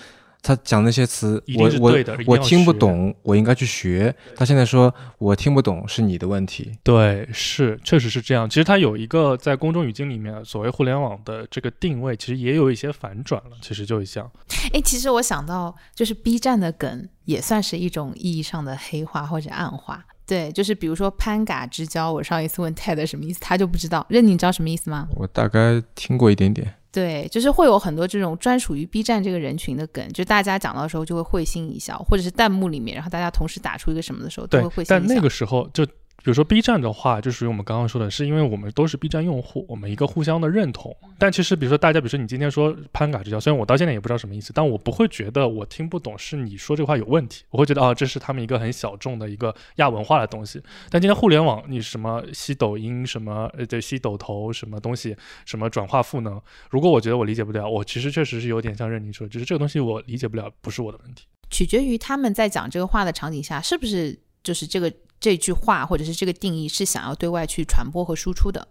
[0.41, 1.93] 他讲那些词我我
[2.25, 4.13] 我听不懂，我应该去学。
[4.35, 8.49] 他现在说我听不懂是你的问题，对，是，确实是这样。
[8.49, 13.57] 其实他有一个在公众语境里面，所谓互联网的这个定位，其实也有一些反转了。
[13.61, 14.31] 其实就像，
[14.73, 20.05] 哎，其实我想到，就是 B 站的梗也算是一种意义上的黑化或者暗化。
[20.25, 24.05] 对，就是比如说潘嘎之交，我上一次问 Ted 什么意思，他就不知道。
[24.09, 25.07] 任，你知道什么意思吗？
[25.15, 26.75] 我大概听过一点点。
[26.91, 35.07] 对，就是会有很多这种专属于 B 站这个人群的梗，就大家讲到的时候就会会心一笑，或者是弹幕里面，然后大家同时打出一个什么的时候都对会会心一笑。
[35.07, 35.85] 但那个时候就。
[36.19, 40.95] 比如说 B 站的话，就属于我们刚刚说的，是因为我们都是 B 站用户，我们一个互相的认同。
[41.17, 50.61] 但其实，比如说大家，比如说你今天说潘嘎之交，虽然我到现在也不知道什么意思，但我不会觉得我听不懂是你说这话有问题，我会觉得啊，这是他们一个很小众的一个亚文化的东西。
[50.89, 55.15] 但今天互联网，你什么吸抖音，什么呃对吸抖头，什么东西，
[55.45, 61.25] 什么转化赋能，如果我觉得我理解不了，我其实确实是有点像任宁说的，就是这个东西我理解不了，不是我的问题。
[61.49, 68.67] 取决于他们在讲这个话的场景下，是不是就是这个这句话或者是这个定义是想要对外去传播和输出的。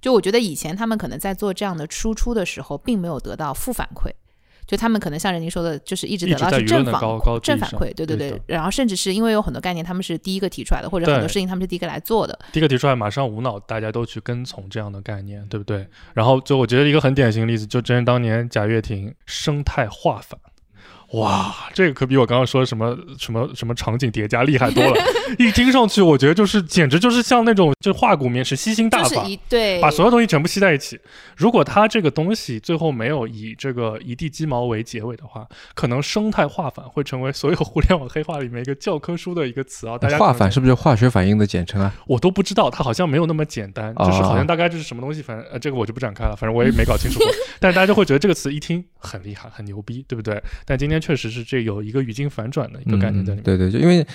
[0.00, 4.10] 就我觉得以前他们可能在做这样的输出的时候，并没有得到负反馈。
[4.66, 6.98] 就他们可能像任宁说的，就是一直得到是正反
[7.42, 8.40] 正反馈，对对对。
[8.46, 12.38] 然后甚至是因为有很多概念他们是第一个提出来的，或者很多事情他们是第一个来做的。
[12.50, 15.86] 第一个提出来，马上无脑大家都去跟从这样的概念，对不对？
[16.14, 20.40] 然后就我觉得一个很典型的例子，就真当年贾跃亭生态化反。
[21.14, 24.94] 哇，这个可比我刚刚说什么什么什么场景叠加厉害多了。
[25.38, 30.98] 一听上去，我觉得就是简直就是像那种就化骨绵石吸星大法，就是、对，把所有东西全部吸在一起。
[31.36, 39.96] 如果它这个东西最后没有以这个一地鸡毛为结尾的话，可能生态化反会成为所有互联网黑化里面一个教科书的一个词啊。
[39.96, 41.94] 大家化反是不是化学反应的简称啊？
[42.06, 47.28] 我都不知道，它好像没有那么简单，就是好像大概这是什么东西，反正呃这个我就不展开了，反正我也没搞清楚过。
[47.60, 50.42] 但是大家就会觉得这个词一听很厉害、很牛逼，对不对？
[50.66, 51.84] 但今天确实是这有。
[51.84, 53.42] 一个语境反转的一个概念在里面。
[53.42, 54.06] 嗯、对对，就因为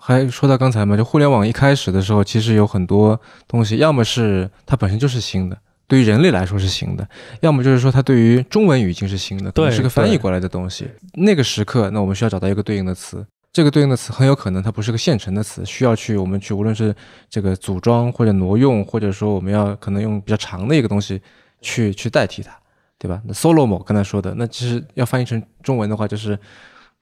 [0.00, 7.04] 还说到刚才嘛，就互联网一开始的时候，其实有很多东西，要么是它本身就是新的，对于人类来说是新的；
[7.42, 10.88] 要么就是说它对于中文语境是新的，可能是个翻译过来的东西。
[11.12, 13.26] 那个时刻，那我们需要找到一个对应的词。
[13.52, 16.94] 这个对应的词很有可能它不是个现成的词，需要去我们去无论是
[17.28, 21.20] 这个组装或者挪用，或者说我们要可能用比较长的一个东西
[21.60, 22.50] 去去代替它，
[23.02, 23.20] 对吧？
[23.26, 26.38] 那 Solomo 刚才说的，那其实要翻译成中文的话，就是。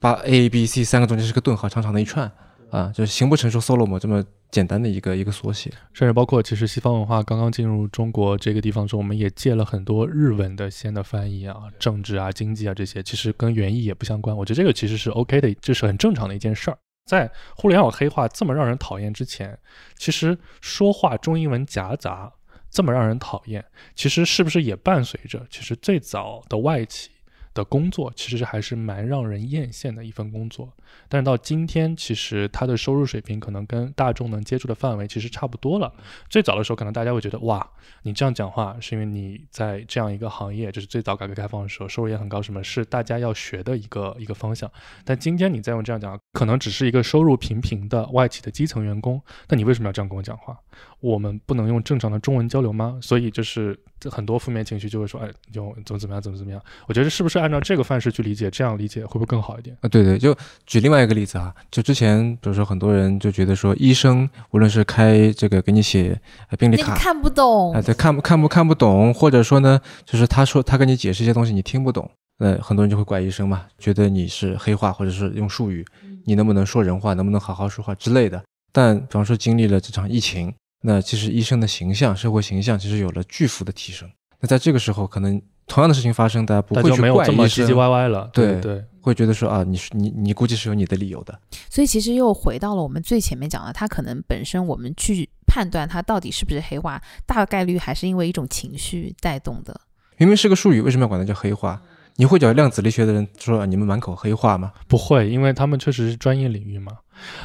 [0.03, 2.33] 把 A、B、C 三个中间是个顿号，长长的一串
[2.71, 5.71] 啊，就是形不成说 Solomo 这么简单的一个一个缩写。
[5.93, 14.35] 甚至包括其实西方文化刚刚进入中国这个地方中，我们也借了很多日文的先的翻译啊，政治啊、经济啊这些，其实跟原意也不相关。
[14.35, 16.79] 我觉得这个其实是 OK 的，这是很正常的一件事儿。
[17.05, 19.55] 在互联网黑化这么让人讨厌之前，
[19.99, 22.33] 其实说话中英文夹杂
[22.71, 23.65] 这么让人讨厌，
[23.95, 27.11] 其实是不是也伴随着其实最早的外企？
[27.53, 30.73] 的工作其实还是蛮让人艳羡的一份工作，
[31.09, 35.93] 但是到今天，其实他的收入水平可能跟大众能接触的范围其实差不多了。
[36.29, 37.69] 最早的时候，可能大家会觉得，哇，
[38.03, 44.71] 你这样讲话是因为你在这样一个行业，就是最早改革开放的时候，收入也很高，什么是大家要学的一个一个方向。
[45.05, 50.57] 但今天你再用这样讲，可能只是一个收入平平的外企的基层员工，那你为什么要这样跟我讲话？
[51.01, 52.99] 我们不能用正常的中文交流吗？
[53.03, 53.77] 所以就是
[54.11, 56.63] 很多负面情绪就会说，哎，用怎么怎么样，怎么怎么样。
[56.87, 59.77] 我觉得是不是按照这个范式去理解，这样理解会不会更好一点？
[59.81, 66.19] 啊，对对，就举另外一个例子啊，就之前比如说很多人就觉得说，医生无论是开这个给你写
[66.59, 72.09] 病历卡，看不懂，啊，对，看不看不看不懂，或者说呢，就是他说他跟你解释一些东西你听不懂，
[72.41, 75.85] 那很多人就会怪医生嘛，觉得你是黑化或者是用术语，
[76.25, 78.43] 你能不能说人话，能不能好好说话之类的。
[78.73, 80.53] 但比方说经历了这场疫情。
[80.83, 84.11] 那其实医生的形象、社会形象其实有了巨幅的提升。
[84.41, 88.31] 那在这个时候，可能同样的事情发生，大家不会去怪这么唧唧歪歪了。
[88.33, 91.39] 对对，会觉得说啊，你是你你估计是有你的理由的。
[91.69, 99.79] 所以其实又回到了我们最前面讲的，他可能本身我们去判断他到底是不是黑化，大概率还是因为一种情绪带动的。
[100.17, 101.83] 明明是个术语，为什么要管它叫黑化？
[102.17, 104.73] 你会找量子力学的人说你们满口黑话吗？
[104.89, 106.93] 不会，因为他们确实是专业领域嘛。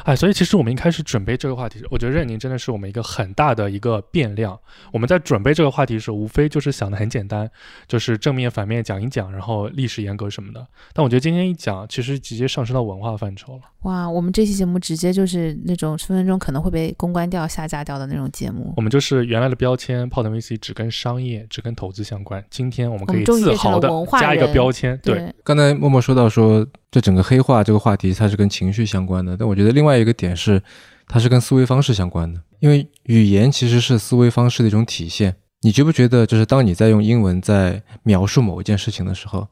[0.04, 4.58] 哎，所以其实我们一开始准备这个话题，我觉得任宁真的是我们一个很大的一个变量。
[4.92, 7.50] 我们在准备这个话题的时候，无非就是想的很简单，
[7.86, 10.66] 就是正面反面讲一讲，然后历史严格什么的。
[10.92, 13.62] 但我觉得今天一讲，其实直接上升到文化范畴了。
[13.82, 18.74] 哇，我们这期节目直接就是那种分分钟可能会被公关掉、下架掉的那种节目。
[18.76, 22.44] 我们就是原来的标签，泡腾 VC 只跟商业、只跟投资相关。
[22.50, 23.88] 今天我们可以自豪的
[24.20, 29.36] 加一个标签，对，刚才默默说到说，这整个黑化这个话题，它是跟情绪相关的。
[29.36, 30.62] 但我觉得另外一个点是，
[31.08, 32.40] 它是跟思维方式相关的。
[32.60, 35.36] 因为语言其实是思维方式的一种体现。
[35.62, 39.46] 你觉不觉得，就是当你在用英文在描述某一件事情的时候，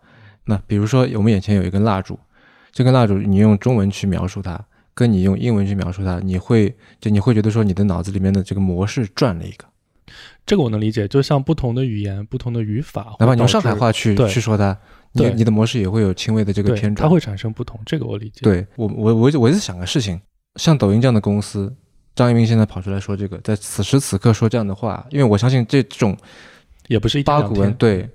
[0.45, 2.19] 那比如说我们眼前有一根蜡烛，
[2.73, 4.59] 这根蜡烛你用中文去描述它，
[4.95, 9.67] 跟你用英文去描述它，你会就你会觉得说你的脑子里面的这个模式转了一个。
[10.47, 11.09] 这个我能理解。
[11.09, 14.77] 就像不同的语言、不同的语法，哪怕你用上海话去去说它，
[15.13, 17.07] 你你的模式也会有轻微的这个，偏转。
[17.07, 17.81] 它会产生不同。
[17.87, 20.21] 这个我理解。，对我我我我在想个事情，
[20.57, 21.75] 像抖音这样的公司，
[22.15, 26.17] 张一鸣现在跑出来说这个，在此时此刻说这样的话，因为我相信这种
[26.89, 27.77] 也不是一天两八股文，天。
[27.79, 28.09] 对，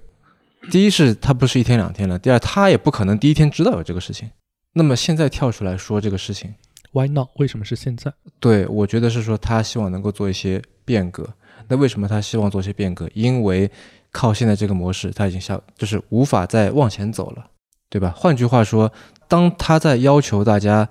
[0.70, 4.30] 第一是他不是一天两天了，第二他也不可能第一天知道有这个事情，
[4.74, 6.54] 那么现在跳出来说这个事情
[6.92, 7.30] ，Why not？
[7.38, 8.14] 为什么是现在？
[8.40, 11.28] 对我觉得是说他希望能够做一些变革。
[11.70, 13.10] 那为什么他希望做些变革？
[13.14, 13.70] 因为
[14.12, 17.46] 靠现在这个模式，他已经下就是无法再往前走了，
[17.90, 18.14] 对吧？
[18.18, 18.92] 换句话说，
[19.28, 20.90] 当他在要求大家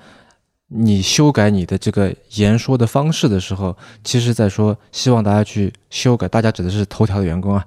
[0.68, 6.29] 你修改你的这个言说的方式的时候，其实在说希望大家去修改。
[6.29, 7.66] 大家指的是头条的员工啊，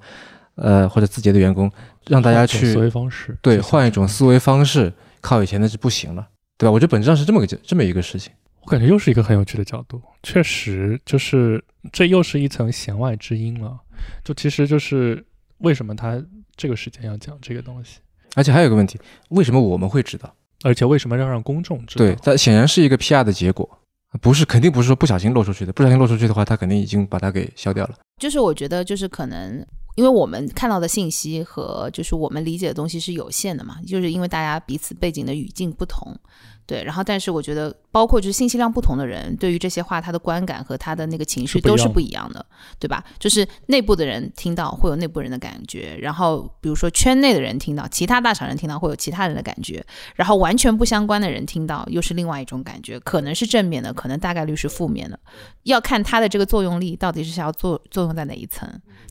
[0.54, 1.70] 呃，或者字节的员工，
[2.06, 6.70] 让大家去思去维方式，对换一种思维方式，靠以前的是不行了，对吧？
[6.70, 8.32] 我觉得本质上是这么个这么一个事情。
[8.62, 13.78] 我感觉又是一个很有趣的角度，确实就是这又是一层弦外之音了。
[14.24, 15.24] 就其实就是
[15.58, 16.22] 为什么他
[16.56, 17.98] 这个时间要讲这个东西，
[18.34, 18.98] 而且还有一个问题，
[19.30, 20.34] 为什么我们会知道？
[20.64, 22.04] 而且为什么要让公众知道？
[22.04, 23.68] 对，它显然是一个 PR 的结果，
[24.20, 27.98] 不是肯定不是说不小心漏出去的，不小心漏出去的话，他肯定已经把它给消掉了。
[28.20, 29.64] 就是我觉得就是可能。
[29.94, 36.18] 因为我们看到的信息和就是我们理解的东西是有限的嘛，就是因为大家彼此背景的语境不同，
[36.72, 42.46] 对，然后但是我觉得包括就是信息量不同的人，对于这些话他的观感和他的那个情绪都是是不一样不一样的，
[42.78, 43.04] 对吧？
[43.18, 55.20] 就是内部的人听到会有内部人的感觉，然后比如说圈内的人听到，其他大厂人听到会有其他人的感觉，然后完全不相关的人听到又是另外一种感觉，可能是正面的，可能大概率是负面的，
[55.64, 58.66] 要看它的这个作用力到底是想要作作用在哪一层。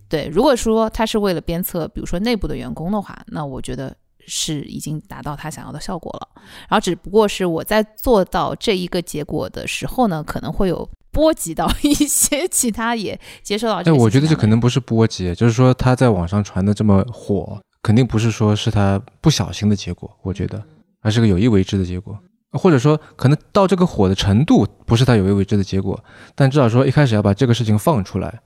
[0.09, 3.95] 对，如果说他是为了鞭策，比如说内部的员工的话，那我觉得
[4.27, 6.27] 是已经达到他想要的效果了。
[6.69, 13.93] 然后只不过是我在做到这一个结果的时候呢，可能会有波及到一些 其他也接受到这。
[13.93, 20.63] 我觉得这可能不是波及，就是说他在网上传的这么火，肯定不是说是他不小心的结果，我觉得，
[21.01, 22.17] 而是个有意为之的结果。
[22.53, 25.97] 或者说，可能到这个火的程度不是他有意为之的结果，
[26.35, 28.41] 但至少说一开始要把这个事情放出来，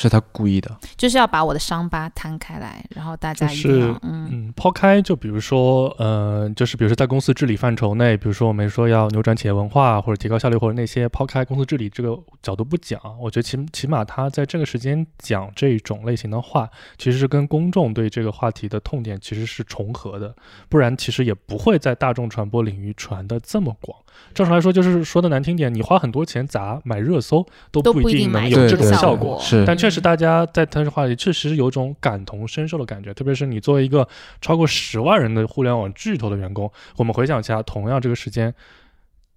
[0.00, 0.70] 是他故意的。
[0.96, 20.32] 就是要把我的伤疤摊开来，然后大家一定要是嗯嗯，抛开就比如说，呃，就是比如说在公司治理范畴内，比如说我们说要扭转企业文化或者提高效率，或者那些抛开公司治理这个角度不讲，我觉得起起码他在这个时间讲这种类型的话，其实是跟公众对这个话题的痛点其实是重合的，
[20.68, 23.98] 不然其实也不会在大众传播领域传的这么广。
[24.34, 29.38] 正常来说，就是说的难听点，你花很多钱砸买热搜都都不一定能有这种对对效果。
[29.40, 33.12] 是但确实，大家在他这话里，确实有种感同身受的感觉。
[33.14, 34.06] 特别是你作为一个
[34.40, 38.52] 超过十万人的互联网巨头的员工，我们回想一下，同样这个时间，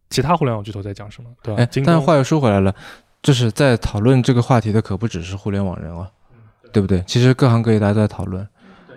[0.10, 1.62] 其他互联网巨头在讲什么，对吧？
[1.62, 2.74] 哎，但话又说回来了，
[3.22, 6.10] 就是在讨论这个话题的可不只是互联网人啊，
[6.72, 7.04] 对不对？
[7.06, 8.48] 其实各行各业大家都在讨论。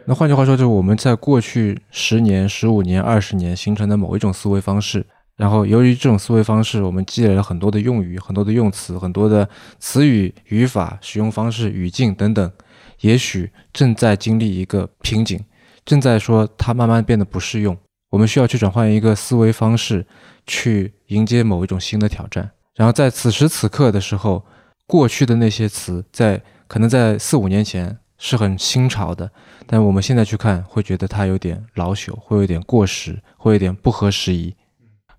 [0.06, 12.52] 那换句话说，就是我们在过去十年、十五年、二十年形成的某一种思维方式，然后由于这种思维方式，我们积累了很多的用语、很多的用词、很多的词语、语法、使用方式、语境等等，
[13.00, 15.44] 也许正在经历一个瓶颈，
[15.84, 17.76] 正在说它慢慢变得不适用。
[18.10, 20.06] 我们需要去转换一个思维方式，
[20.46, 22.48] 去迎接某一种新的挑战。
[22.76, 24.44] 然后在此时此刻的时候，
[24.86, 29.28] 过去的那些词在可能在四五年前是很新潮的，
[29.66, 34.54] 但我们现在去看，会觉得它有点老朽，会有点过时，会有点不合时宜。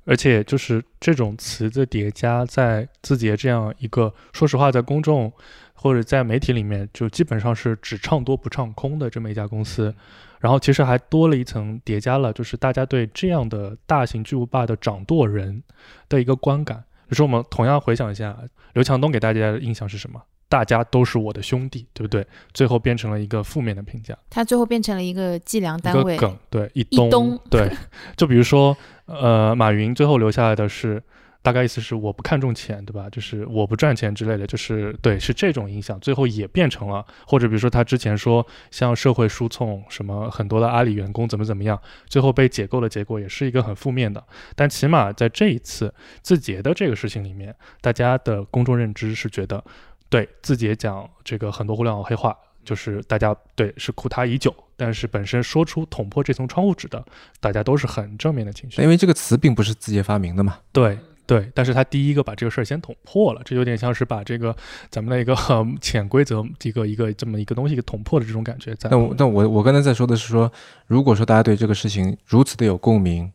[0.06, 5.32] 而且就是这种词的叠加，在字节这样一个说实话，在公众
[5.74, 9.94] 或者在媒体里面，就基本上是只唱多不唱空的这么一家公司。
[10.40, 15.64] 然后其实还多了一层叠加了，就是大家对这样的大型巨无霸的掌舵人
[16.08, 16.84] 的一个观感。
[17.10, 18.38] 就是我们同样回想一下，
[18.74, 20.22] 刘强东给大家的印象是什么？
[20.48, 22.26] 大家都是我的兄弟，对不对？
[22.54, 24.16] 最后变成了一个负面的评价。
[24.30, 27.72] 他最后变成了一个计量单位，个梗，对，一一，东对，
[28.16, 31.02] 就比如说，呃，马云最后留下来的是，
[31.42, 33.08] 大概意思是我不看重钱，对吧？
[33.10, 44.24] 就是我不赚钱之类的，就是对，是这种影响，最后也变成了，或者比如说他之前说向社会输送什么很多的阿里员工怎么怎么样，最后被解构的结果也是一个很负面的。
[44.56, 45.94] 但起码在这一次
[46.24, 49.64] 字节的这个事情里面，大家的公众认知是觉得，
[50.10, 52.36] 对字节讲这个很多互联网黑话。
[52.66, 57.06] 就是大家对是苦他已久，但是本身说出捅破这层窗户纸的，
[57.40, 58.82] 大家都是很正面的情绪。
[58.82, 60.58] 因为这个词并不是字节发明的嘛。
[60.74, 60.98] 对
[61.28, 64.56] 对，但是他第一个把这个事儿先捅破了，这有点像是把这个
[64.90, 65.36] 咱们的一个
[65.82, 68.76] 潜规则一个一个这么一个东西给捅破的这种感觉。
[68.92, 70.52] 那我那我我刚才在说的是说，
[70.86, 73.32] 如果说大家对这个事情如此的有共鸣，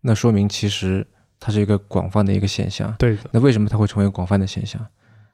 [0.00, 1.06] 那说明其实
[1.38, 2.92] 它是一个广泛的一个现象。
[2.98, 4.84] 对，那为什么它会成为广泛的现象？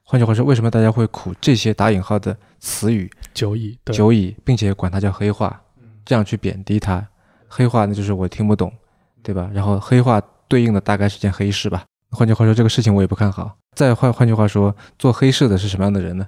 [0.03, 5.61] 换句话说，为什么大家会苦这些打引号的词语久矣久矣，并且管它叫黑话，
[6.03, 7.05] 这样去贬低它？
[7.47, 8.73] 黑话那就是我听不懂，
[9.21, 9.47] 对吧？
[9.53, 11.83] 然后黑话对应的大概是件黑事吧。
[12.11, 13.55] 换句话说，这个事情我也不看好。
[13.75, 16.25] 再换换句话说，做黑事的是什么样的人呢？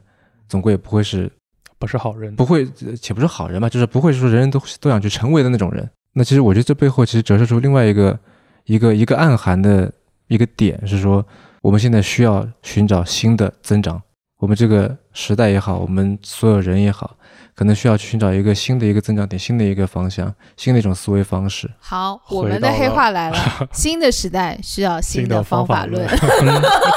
[0.48, 1.32] 总归也不会是
[1.80, 2.64] 不是好人，不会
[3.02, 5.90] 且不是好人吧，就是不会说人人都都想去成为的那种人。
[6.14, 8.20] 那其实我觉得这背后其实折射出另外一个
[8.66, 9.92] 一个一个暗含的
[10.28, 11.26] 一个点是说。
[11.64, 14.02] 我们现在需要寻找新的增长，
[14.38, 17.18] 我们这个时代也好，我们所有人也好，
[17.58, 21.68] 可能需要去寻找一个新的一个增长点，新的一个方向，新的一种思维方式。
[21.80, 23.38] 好，我们的黑话来了，
[23.74, 26.08] 新的时代需要新的方法论。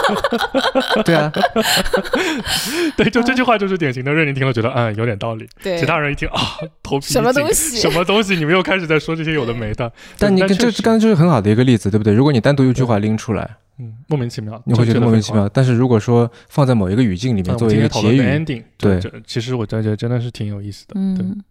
[1.03, 1.33] 对啊，
[2.95, 6.39] 对，就这句话就是典型的，任宁听了觉得嗯有点道理，对，其他人一听啊
[6.83, 9.91] 头皮什么东西，什么东西，你们又开始在说这些有的没的。
[10.19, 12.13] 但你跟这刚才就是很好的一个例子，对不对？
[12.13, 13.57] 如果你单独一句话拎出来。
[13.83, 15.49] 嗯，莫名其妙，你会觉得莫名其妙。
[15.49, 20.95] 但是如果说放在某一个语境里面作为一个结语，ending，对，其实我觉得真的是挺有意思的。
[20.97, 21.43] 嗯，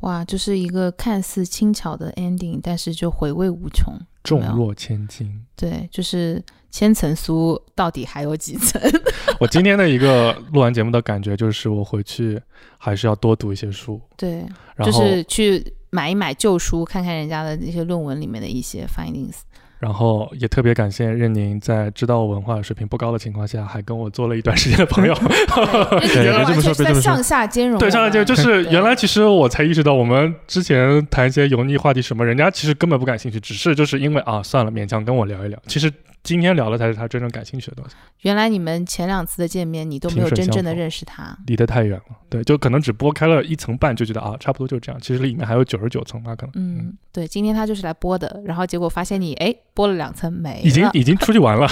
[0.00, 5.44] 哇，就是一个看似轻巧的 ending，但是就回味无穷，重若千金。
[5.56, 8.80] 对，就是千层酥到底还有几层？
[9.40, 12.40] 我今天的一个录完节目的感觉就是，我回去
[12.78, 14.00] 还是要多读一些书。
[14.16, 14.46] 对，
[14.84, 19.38] 就是去买一买旧书，看看人家的那些论文里面的一些 findings。
[19.78, 25.14] 然后也特别感谢任宁，在知道我文化水平不高的情况下，还跟我做了一段时间的朋友。
[25.14, 27.00] 别 这么说，别这么说。
[27.00, 27.78] 上下兼容。
[27.78, 35.58] 对，上下兼容，就 是原来其实我才意识到，我们之前谈一些油腻话题什么，人家其实根本不感兴趣，只是就是因为啊，算了，勉强跟我聊一聊。
[35.66, 35.92] 其实。
[36.24, 37.94] 今天聊的才是他真正感兴趣的东西。
[38.22, 42.16] 原来你们前两次的见面，你都没有真正的认识他，离得太远了。
[42.30, 44.98] 对，就可能只剥开了一层半，就觉得啊，差不多就这样。
[44.98, 46.52] 其实里面还有九十九层吧，可能。
[46.56, 51.68] 嗯，对，今天他就是来剥的，然后结果发现你哎，剥了两层没，已经已经出去玩了。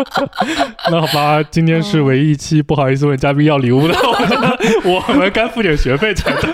[0.90, 3.94] 那好吧，今天是唯一一期不好意思问嘉宾要礼物的，
[4.84, 6.50] 我们该付点学费才对。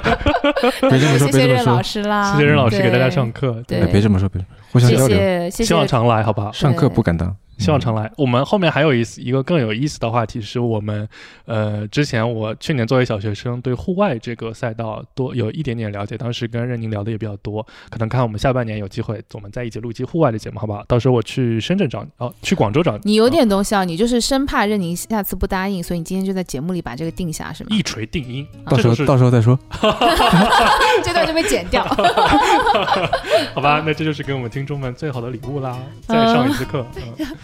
[0.91, 3.62] 别这么说，谢谢任老师啦，谢谢任老师给大家上课。
[3.68, 4.45] 对，别这么说，别。
[4.73, 6.51] 互相交流，希望常来，好不好？
[6.51, 7.36] 上课不敢 된다.
[7.62, 8.10] 希望常来。
[8.16, 11.08] 我们后面还有一一个更有意思的话题，是我们
[11.46, 16.18] 呃之前我去年作为小学生，对户外这个赛道多有一点点了解。
[16.18, 20.82] 当时跟任宁聊的也比较多，可能看我们下半年有机会，我们在一起录一期户外的节目，好不好？
[20.88, 23.00] 到时候我去深圳找你，哦，去广州找你。
[23.04, 27.68] 你有点东西啊，你就是生怕任宁下次不答应，所以你今天就在节目里把这个定下，是吗？
[27.70, 29.58] 一锤定音，到时候到时候再说。
[31.04, 31.84] 这段就被剪掉。
[33.54, 36.86] 好吧，那这就是给我们听众们最好的礼物啦，再上一次课。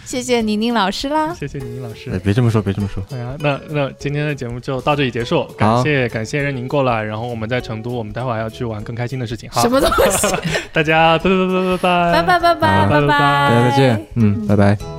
[0.09, 0.89] 谢谢宁宁老。
[0.89, 2.09] 师啦，谢谢宁宁老师。
[2.11, 3.03] 哎别这么说，别这么说。
[3.11, 5.43] 哎呀，那那今天的节目就到这里结束。
[5.55, 9.47] 感谢感谢任宁过来，然后我们在成都，我们待会还要去玩更开心的事情。
[9.53, 10.27] 什么东西？
[10.73, 14.05] 大家拜拜拜拜拜拜拜拜拜拜拜，大家再见。
[14.15, 14.98] 嗯，拜拜。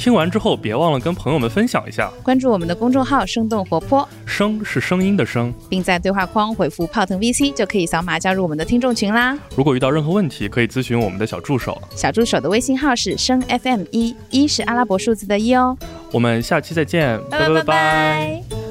[0.00, 9.38] 听完之后，别忘了跟朋友们分享一下，关注我们的公众号“生动活泼”，声是声音的声，并在对话框回复“泡腾 VC” 就可以扫码加入我们的听众群啦。
[9.54, 15.76] 如果遇到任何问题，可以咨询我们的小助手，小助手的微信号是声 FM 一，一是阿拉伯数字的一哦。
[16.12, 18.69] 我们下期再见，拜拜拜拜。